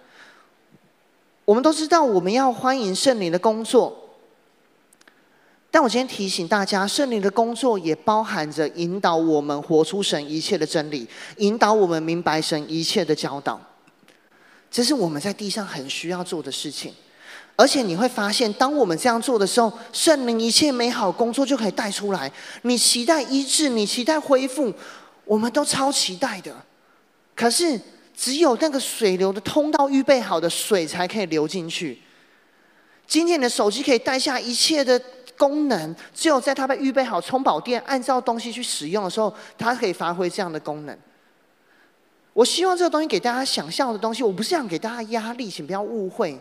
[1.47, 3.97] 我们都知道，我们要欢迎圣灵的工作。
[5.71, 13.61] 但我今天提醒大家，圣灵的工作也包含着引导我们活出神一切的真理，引导我们明白神一切的教导。
[14.73, 16.93] 这是我们在地上很需要做的事情。
[17.55, 22.31] 而且你会发现，当我们这样做的时候，圣灵一切美好工作就可以带出来。
[22.63, 24.75] 你期待医治，你期待恢复，
[25.25, 26.53] 我们都超期待的。
[27.37, 27.81] 可是，
[28.17, 32.01] 只有那个水流的通道预备好的水才可以流进去。
[33.07, 35.01] 今天你的手机可以带下一切的
[35.37, 40.99] 功能，只有在它被预备好充饱电，按照东西去使用的时候，它可以发挥这样的功能。
[42.33, 46.39] 我希望这个东西给大家想象的东西，我不是想给大家压力，请不要误会。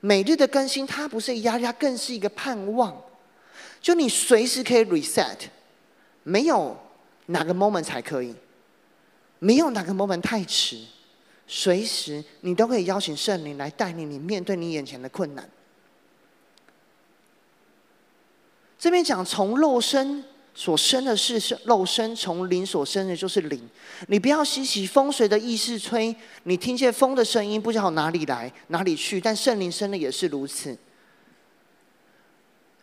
[0.00, 2.94] 每日的更新，它不是压力，它更是一个盼望。
[3.80, 5.36] 就你随时可以 reset，
[6.22, 6.76] 没有
[7.26, 8.34] 哪个 moment 才可以，
[9.38, 10.78] 没有哪个 moment 太迟，
[11.52, 15.50] 随时你都可以邀请圣灵来带领你面对你眼前的困难。
[18.78, 20.22] 这边讲从肉身。
[20.52, 23.66] 所生的是肉身，从灵所生的就是灵。
[24.08, 29.20] 你不要吸起风随的意识吹，你听见风的声音，不知道哪里来哪里去。
[29.20, 30.76] 但圣灵生的也是如此。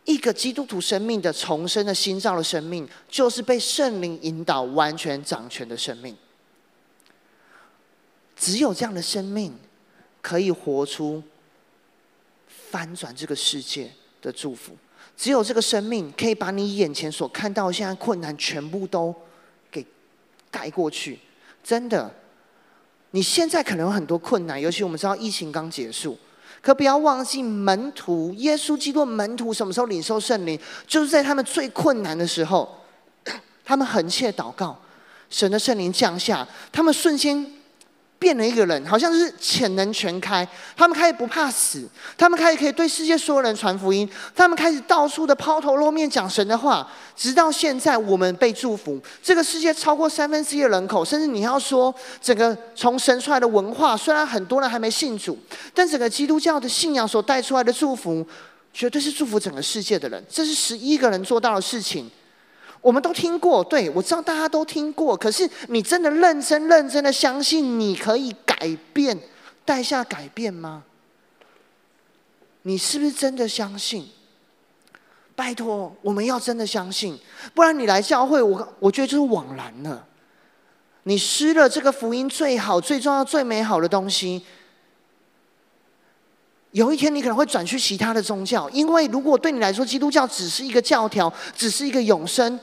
[0.06, 6.16] 一个基督徒生命的重生的新造的生命，就是被圣灵引导、完全掌权的生命。
[8.38, 9.52] 只有这样的生命，
[10.22, 11.24] 可以活出
[12.48, 14.78] 翻转这个世界的祝福。
[15.16, 19.14] 只有这个生命可以把你眼前所看到现在困难全部都
[19.72, 19.84] 给
[20.52, 21.20] 盖过去。
[21.64, 22.14] 真的，
[23.12, 26.16] 你现在可能有很多困难，尤其我们知道疫情刚结束，
[26.62, 30.60] 可不要忘记门徒，耶稣基督门徒什么时候领受圣灵？
[30.86, 32.80] 就是在他们最困难的时候，
[33.66, 34.80] 他们横切祷告，
[35.32, 37.57] 神的圣灵降下，他们瞬间。
[38.20, 40.48] 变了一个人，好像是潜能全开。
[40.76, 41.88] 他们开始不怕死，
[42.18, 46.90] 他们开始可以对世界所有人传福音，他们开始到处的抛头露面讲神的话。
[47.16, 49.00] 直到现在，我们被祝福。
[49.24, 55.38] 这个世界超过三分之一的人口，甚至你要说整个从神出来的文化，虽然很多人还没信主，
[55.74, 58.26] 但整个基督教的信仰所带出来的祝福，
[58.72, 60.24] 绝对是祝福整个世界的人。
[60.30, 62.10] 这是十一个人做到的事情。
[62.82, 65.16] 我们都听过，对，我知道大家都听过。
[65.18, 68.56] 可是你真的认真认真的相信你可以改
[68.94, 69.18] 变，
[69.66, 70.84] 带下改变吗？
[72.64, 74.10] 你是不是真的相信？
[75.36, 77.18] 拜托，我们要真的相信，
[77.54, 80.06] 不然你来教会，我我觉得就是枉然了。
[81.04, 84.44] 你失了这个福音最好、最重要、最美好的东西。
[86.72, 92.60] 有一天，你可能会转去其他的宗教，因为如果对你来说，基督教只是一个教条，只是一个永生，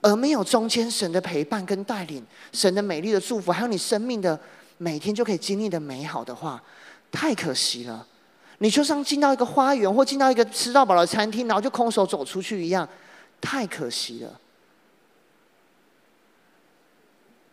[0.00, 4.38] 而没有中间神的陪伴跟带领，神的美丽的祝福，还有你生命的
[4.78, 6.62] 每天就可以经历的美好的话，
[7.10, 8.06] 太可惜了。
[8.58, 12.88] 你就像进到一个花园，或进到一个吃到饱的餐厅，然后就空手走出去一样，
[13.40, 14.40] 太可惜了。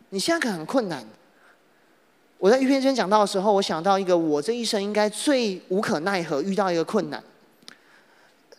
[0.09, 1.03] 你现在可能很困难。
[2.41, 7.23] 我在预片间讲到的时候，我想到一个我这一生应该最无可奈何遇到一个困难。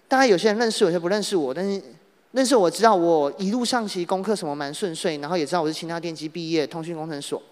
[0.06, 1.82] 大概有些人认识，有些不认识我，但是
[2.30, 7.42] 认识我知道我一路上其实功课什么蛮顺遂，然后也知道我是清大电机毕业，通讯工程所。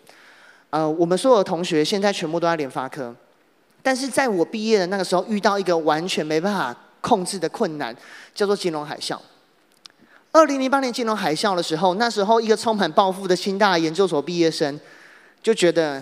[0.70, 3.12] 呃，我们所有的同学现在全部都在联发科，
[3.82, 7.92] 但是在我毕业的那个时候，遇到一个完全没办法控制的困难，
[8.32, 9.18] 叫做金融海啸。
[10.30, 14.78] 二零零八年金融海啸的时候，那时候一个充满抱负的清大研究所毕业生
[15.42, 16.00] 就觉得。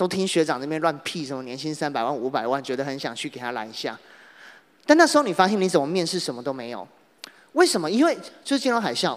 [0.00, 3.98] 都听学长那边乱屁什么年薪三百万五百万，觉得很想去给他来一下。
[4.86, 6.88] 但那时候你发现你怎么面试什么都没有，
[7.52, 7.90] 为什么？
[7.90, 9.14] 因为就是金融海啸。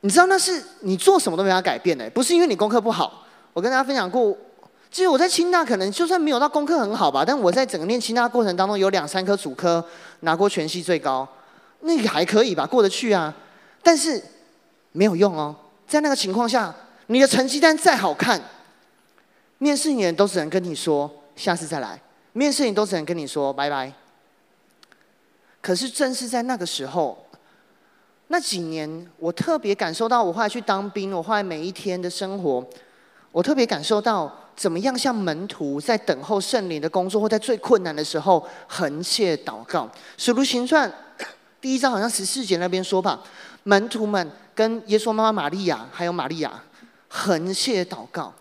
[0.00, 3.24] 你知道那是你做什么都没法改变的，不是因为你功课不好。
[3.52, 4.36] 我跟大家分享过，
[4.90, 9.84] 其实我在清大可能就算没有到功课很好吧，但我在整个念清大过程当中有两三科主科
[10.20, 11.28] 拿过全系最高，
[11.82, 13.32] 那个还可以吧，过得去啊。
[13.84, 14.20] 但是
[14.90, 15.54] 没有用哦，
[15.86, 16.74] 在那个情况下，
[17.06, 18.42] 你的成绩单再好看。
[19.62, 22.02] 面试你都只能跟你说下次再来，
[22.32, 23.92] 面试你都只能跟你说拜拜。
[25.60, 27.24] 可是正是在那个时候，
[28.26, 32.66] 那几年，我特别感受到，我后来去当兵，我后来每一天的生活，
[33.30, 39.88] 我特别感受到怎么样像门徒在等候圣灵的工作，或在最困难的时候横切祷告。
[40.18, 40.92] 使徒行传
[41.60, 43.22] 第一章好像十四节那边说吧，
[43.62, 46.52] 门徒们跟耶稣妈妈玛利亚还有玛利亚
[47.06, 48.34] 横切祷告。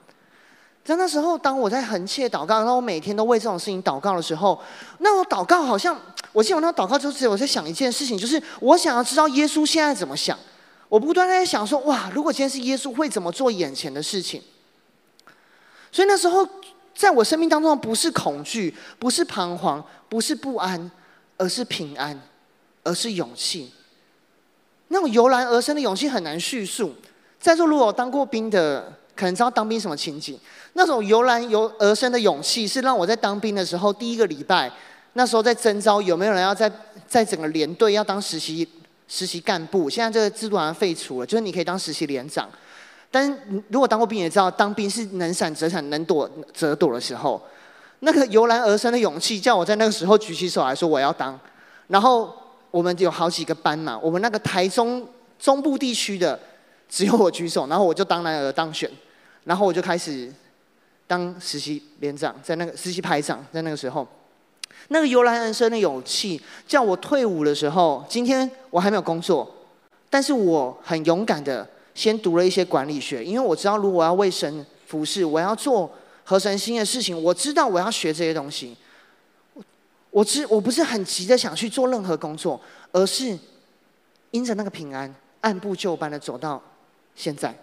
[0.84, 4.60] 在那时候，当我在恒切祷告，然后我每天都为这种事情祷告的时候，
[4.98, 5.96] 那我祷告好像，
[6.34, 10.38] 我记得我那祷告就是我在想一件事情，就是我想要知道耶稣现在怎么想。
[10.90, 14.42] 我不断在想说，哇，如果今天是耶稣，会怎么做眼前的事情？
[15.92, 16.46] 所以那时候，
[16.96, 20.92] 在我生命当中，不是恐惧，不是彷徨，不是不安，
[21.38, 22.20] 而是平安，
[22.84, 23.72] 而是勇气。
[24.88, 26.96] 那种油然而生的勇气很难叙述。
[27.40, 28.92] 在座如果当过兵的。
[29.16, 30.40] 可能知道当兵什么情景。
[30.74, 34.72] 那种油然由而生的勇气，是让我在当兵的时候第一个礼拜，
[35.14, 36.72] 那时候在征召有没有人要在
[37.08, 38.68] 在整个连队要当实习
[39.08, 39.90] 实习干部。
[39.90, 42.50] 现在这个制度好像废除了，就是你可以当实习连长。
[43.12, 43.38] 但是
[43.68, 47.42] 如果当过兵也知道，当兵是能闪则闪，能躲则躲的时候。
[48.00, 51.38] 那个油然而生的勇气，叫我在那个时候举起手来说我要当。
[51.88, 52.34] 然后
[52.72, 55.06] 我们有好几个班嘛，我们那个台中
[55.38, 56.40] 中部地区的
[56.92, 58.88] 只有我举手，然后我就当然而当选，
[59.46, 60.32] 然后我就开始。
[61.08, 64.08] 当实习连长，在那个实习排长，在那个时候，
[64.88, 69.54] 那个由来而生的勇气，叫我退伍的时候，今天我还没有工作，
[70.10, 75.92] 但是我很勇敢的先读了一些管理学，因为我知道如果我要为神服侍，我要做
[76.24, 78.78] 合神心的事情，我知道我要学这些东西。
[80.12, 82.58] 我知我不是很急的想去做任何工作，
[82.94, 83.38] 而是
[84.30, 86.62] 因着那个平安，按部就班的走到
[87.22, 87.56] 现在。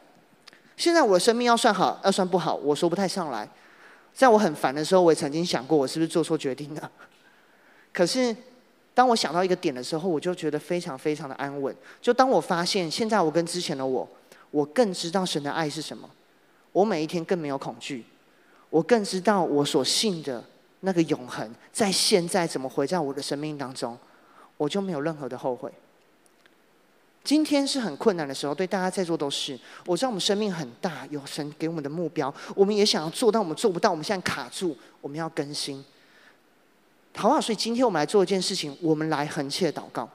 [0.77, 3.49] 现在我的生命要算好，要算不好，我说不太上来。
[4.15, 6.91] 在我很烦的时候，我也曾经想过，我是不是做错决定了？
[7.93, 8.35] 可是，
[8.95, 11.75] 当我想到一个点的时候，我就觉得非常非常的安稳。
[12.01, 14.09] 就当我发现，现在我跟之前的我，
[14.53, 16.09] 我更知道神的爱是什么，
[16.71, 18.05] 我每一天更没有恐惧，
[18.71, 20.45] 我更知道我所信的
[20.81, 23.99] 那个永恒，在现在怎么回在我的生命当中，
[24.57, 25.73] 我就没有任何的后悔。
[27.29, 29.53] 今天是很困难的时候，对大家在座都是。
[29.85, 35.85] 我知道我们生命很大，有神给我们的目标，我们也想要做到，我们做不到，我们现在卡住，我们要更新。
[37.15, 37.39] 好不好？
[37.39, 40.09] 所以今天我们来做一件事情，我们来恒切祷告。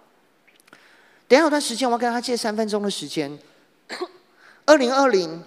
[1.27, 3.37] 等下有段时间，我要跟他借三分钟的时间。
[4.65, 5.39] 二零二零，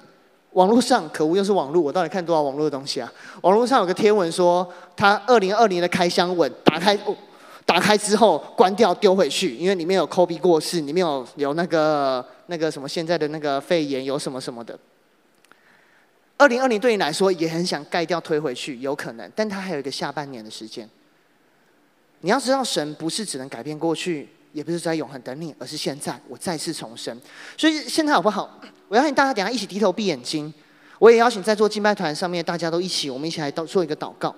[0.52, 3.12] 网络上可恶，又是网络，我到底看多少网络的东西啊？
[3.40, 6.94] 网络上有个贴文说，他二零二零的开箱文打开。
[7.06, 7.16] 哦
[7.66, 14.78] 打开之后关掉丢回去，因为里面有 Kobe 过世，里面有有那个那个什么现在的那个肺炎有什么什么的。
[16.38, 20.88] 二零二零对你来说也很想盖掉推回去，有可能，但它还有一个下半年的时间。
[22.20, 27.18] 你要知道，神不是只能改变过去，也不是在永恒等你，而是现在我再次重生。
[27.56, 28.60] 所以现在好不好？
[28.88, 30.52] 我邀请大家等下一起低头闭眼睛，
[30.98, 34.34] 我也邀请在座敬拜团上面大家都一起，我们一起来做一个祷告。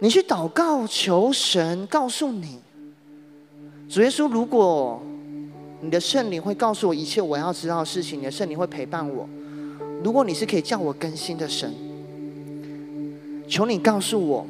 [0.00, 2.58] 你去祷告，求神告诉你，
[3.88, 5.02] 主耶稣，如果
[5.80, 9.28] 你的圣灵会告诉我一切我要知道的事情，你的圣灵会陪伴我。
[10.04, 11.74] 如果你是可以叫我更新的神，
[13.48, 14.46] 求你告诉我，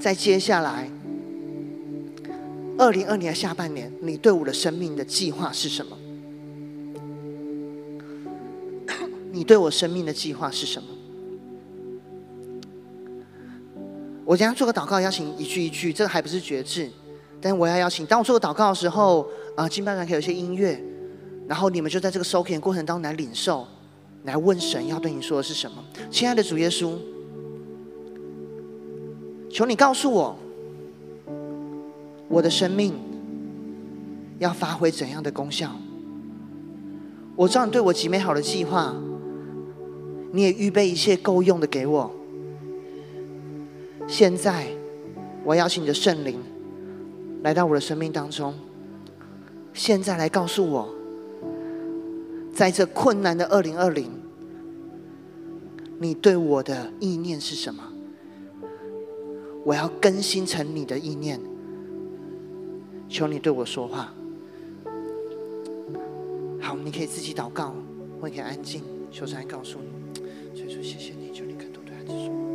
[0.00, 0.88] 在接下来
[2.78, 5.98] 二零二零的下半年，你对我的生命的计划是什么？
[9.30, 10.88] 你对我生命的计划是什么？
[14.32, 16.90] 我今天做个祷告，邀请一句一句，这个还不是绝志，
[17.38, 18.06] 但我要邀请。
[18.06, 20.82] 当我做个祷告的时候，啊，敬拜团可以有一些音乐，
[21.46, 23.66] 然后你们就在这个收 o 的过程当中来领受，
[24.24, 25.84] 来问神要对你说的是什么。
[26.10, 26.94] 亲爱的主耶稣，
[29.50, 30.34] 求你告诉我，
[32.30, 32.94] 我的生命
[34.38, 35.70] 要发挥怎样的功效？
[37.36, 38.94] 我知道你对我极美好的计划，
[40.32, 42.10] 你也预备一切够用的给我。
[44.08, 44.66] 现在，
[45.44, 46.40] 我邀请你的圣灵
[47.42, 48.54] 来到我的生命当中。
[49.72, 50.88] 现在来告诉我，
[52.54, 54.10] 在这困难的二零二零，
[55.98, 57.82] 你对我的意念是什么？
[59.64, 61.40] 我要更新成你的意念。
[63.08, 64.12] 求你对我说话。
[66.60, 67.74] 好，你可以自己祷告，
[68.20, 70.20] 我也可以安静，求神来告诉你。
[70.54, 72.51] 所以说，谢谢你，求你更多对孩子说。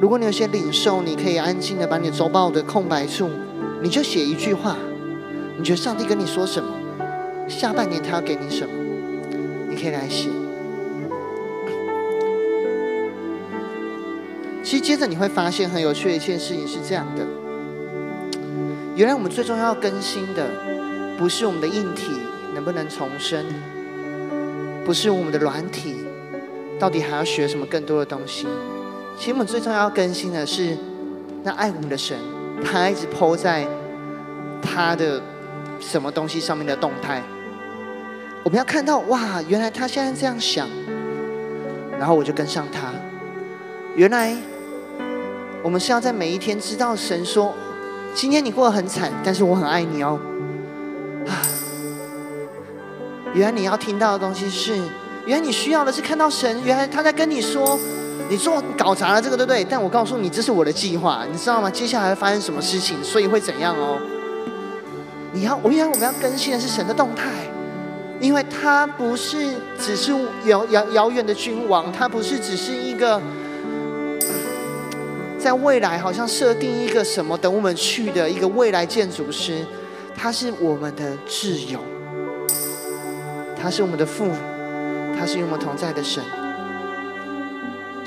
[0.00, 3.28] 如果你有些领受，你可以安静的把你周报的空白处，
[3.82, 4.76] 你就写一句话。
[5.56, 6.70] 你觉得上帝跟你说什么？
[7.48, 8.72] 下半年他要给你什么？
[9.68, 10.28] 你可以来写。
[14.62, 17.26] 其实接着你会发现很有趣的一件事情是这样的。
[18.94, 20.46] 原来我们最重要要更新的，
[21.18, 22.12] 不是我们的硬体
[22.54, 23.44] 能不能重生，
[24.84, 25.96] 不是我们的软体，
[26.78, 28.46] 到底还要学什么更多的东西？
[29.18, 30.76] 其实我们最重要更新的是，
[31.42, 32.16] 那爱我们的神，
[32.64, 33.66] 他一直抛在
[34.62, 35.20] 他的
[35.80, 37.20] 什么东西上面的动态。
[38.44, 40.68] 我们要看到哇，原来他现在这样想，
[41.98, 42.92] 然后我就跟上他。
[43.96, 44.36] 原来
[45.64, 47.52] 我们是要在每一天知道神说，
[48.14, 50.20] 今天你过得很惨，但是我很爱你哦。
[51.26, 51.42] 啊，
[53.34, 54.76] 原来你要听到的东西是，
[55.26, 57.76] 原来你需要的是看到神，原来他在跟你说，
[58.28, 59.64] 你做搞砸了这个对不对？
[59.64, 61.70] 但我告诉你，这是我的计划，你知道吗？
[61.70, 63.98] 接下来会发生什么事情，所以会怎样哦？
[65.32, 67.30] 你要，我原来我们要更新的是神的动态。
[68.20, 69.46] 因为他不是
[69.78, 70.12] 只是
[70.46, 73.22] 遥遥遥远的君王，他不是只是一个
[75.38, 79.64] 在未来好像设定一个什么等我们去的一个未来建筑师，
[80.16, 81.78] 他是我们的挚友，
[83.56, 84.28] 他是我们的父，
[85.16, 86.20] 他是与我们同在的神。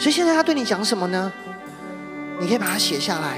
[0.01, 1.31] 所以现在他对你讲什么呢？
[2.39, 3.37] 你可以把它写下来，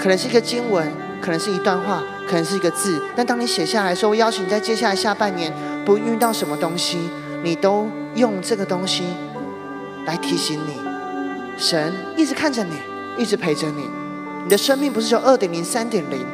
[0.00, 2.02] 可能是一个经文，可能是一段话。
[2.26, 5.50] 可能是一个字，但当你写下来的时候，我邀请你在接下来下半年，
[5.86, 6.98] 不遇到什么东西，
[7.42, 9.04] 你都用这个东西
[10.04, 10.78] 来提醒你，
[11.56, 12.74] 神一直看着你，
[13.16, 13.88] 一直陪着你。
[14.44, 16.26] 你的生命不是说二点零、三点零、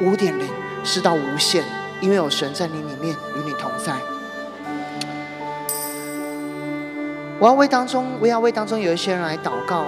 [0.00, 0.46] 五点零，
[0.84, 1.64] 是到无限，
[2.00, 3.94] 因为有神在你里面与你同在。
[7.40, 9.84] 我要为当中，我要为当中有一些人来祷告。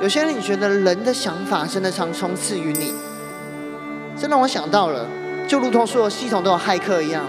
[0.00, 2.92] 有些人你觉得人的想法真的常冲刺于你。
[4.16, 5.06] 这让我想到了，
[5.46, 7.24] 就如同所有系统都有骇客一样，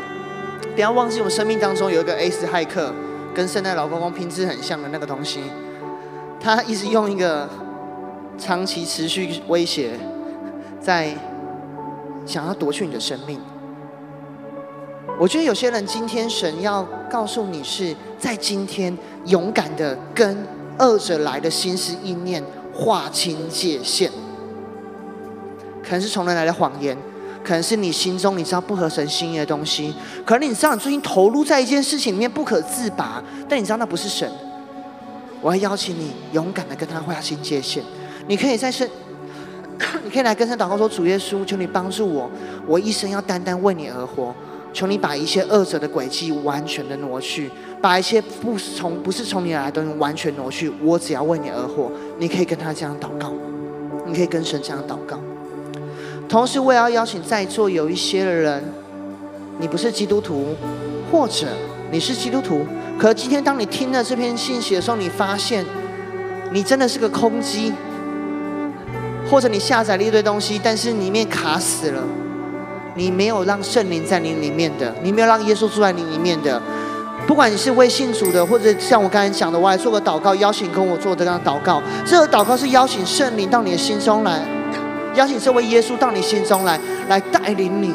[0.74, 2.92] 不要忘记我们生命当中有一个 S 骇客，
[3.34, 5.40] 跟圣诞老公公品质很像的那个东西，
[6.40, 7.48] 他一直用一个
[8.40, 9.92] 长期持续威胁，
[10.82, 11.14] 在
[12.26, 13.40] 想要夺去你的生命。
[15.20, 20.38] 我觉得有些人今天神要告诉你是在今天勇敢的跟
[20.78, 22.42] 恶者来的心思意念
[22.74, 24.10] 划清界限。
[25.84, 26.98] 可能是从人来的谎言，
[27.44, 29.94] 可能是你心中你知道不合神心意的东西，
[30.26, 34.32] 可能你知道你最近投入在一件事情里面不可自拔，但你知道那不是神。
[35.42, 37.84] 我要邀请你勇敢的跟他划清界限。
[38.28, 38.88] 你可以在圣，
[40.06, 42.32] 你可以来跟他祷告说：主耶稣，求你帮助我，
[42.66, 44.34] 我一生要单单为你而活。
[44.72, 47.50] 求你把一些恶者的诡计完全的挪去，
[47.82, 50.72] 把一些不从不是从你来的东西完全挪去。
[50.84, 51.92] 我只要为你而活。
[52.18, 53.34] 你可以跟他这样祷告，
[54.06, 55.20] 你可以跟神这样祷告。
[56.28, 58.64] 同时，我也要邀请在座有一些的人，
[59.60, 60.56] 你不是基督徒，
[61.12, 61.48] 或者
[61.92, 62.66] 你是基督徒，
[63.00, 65.66] 可今天当你听了这篇信息的时候，你发现
[66.52, 67.74] 你真的是个空机，
[69.28, 72.04] 或者你下载了一堆东西，但是里面卡死了，
[73.00, 76.62] 你没有让圣灵在你里面的，你没有让耶稣住在你里面的，
[77.26, 84.42] 不管你是为信主的，或者像我刚才讲的，我来做个祷告，邀请跟我做这样祷告，这个祷告是邀请圣灵到你的心中来。
[85.16, 86.78] 邀请这位耶稣到你心中来，
[87.08, 87.94] 来带领你，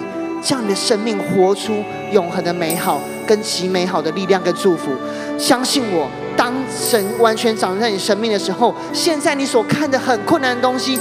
[0.49, 4.91] 让你的生命活出永恒的美好跟极美好的力量跟祝福。
[5.39, 10.99] 相信我，当神完全掌在你生命的时候，现在你所看的很困难的东西，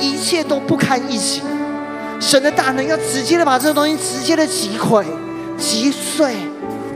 [0.00, 1.42] 一切都不堪一击。
[2.22, 5.04] 神的大能要直接的把这个东西直接的击溃、
[5.58, 6.36] 击碎。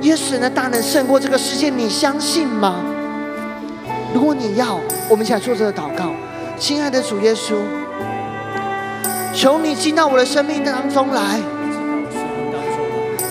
[0.01, 2.77] 因为神的大能胜过这个世界，你相信吗？
[4.15, 6.11] 如果你要，我们一起来做这个祷告。
[6.57, 7.55] 亲爱的主耶稣。
[9.35, 11.41] 求你进到我的生命当中来，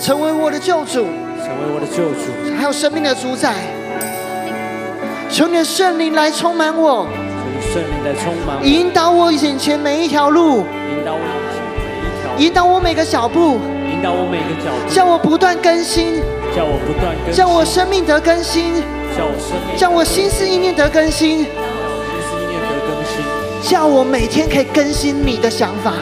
[0.00, 1.06] 成为我的救主，
[1.42, 3.54] 成为我的救主，还有生命的主宰。
[5.30, 10.58] 求你的圣灵来充满我，求你圣灵来充满我，引导我眼前每一条路，
[10.96, 11.20] 引导我
[12.38, 13.58] 引导我每个脚步，
[13.90, 16.22] 引导我每个脚步，叫我不断更新，
[16.54, 18.74] 叫我不断更新，叫我生命得更新，
[19.16, 21.46] 叫我生命，叫我心思意念得更新。
[23.62, 25.92] 叫我每天可以更新你的想法，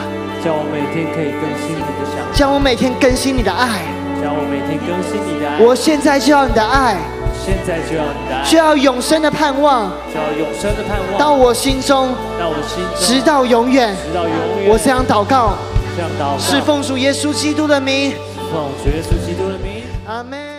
[0.43, 3.81] 叫我每天可以更新你的想法，叫我每天更新你的爱，
[4.21, 5.57] 叫我每天更新你的爱。
[5.63, 6.97] 我现在就要你的爱，
[7.43, 14.31] 现在就要你的爱，需要永生的盼望，需要永生的盼望到我心中，到我心中，直到永远，直到永
[14.61, 14.69] 远。
[14.69, 15.53] 我这样祷告，
[15.95, 18.11] 这样祷告，是奉主耶稣基督的名，
[18.51, 20.54] 奉主耶稣基督的名，阿门。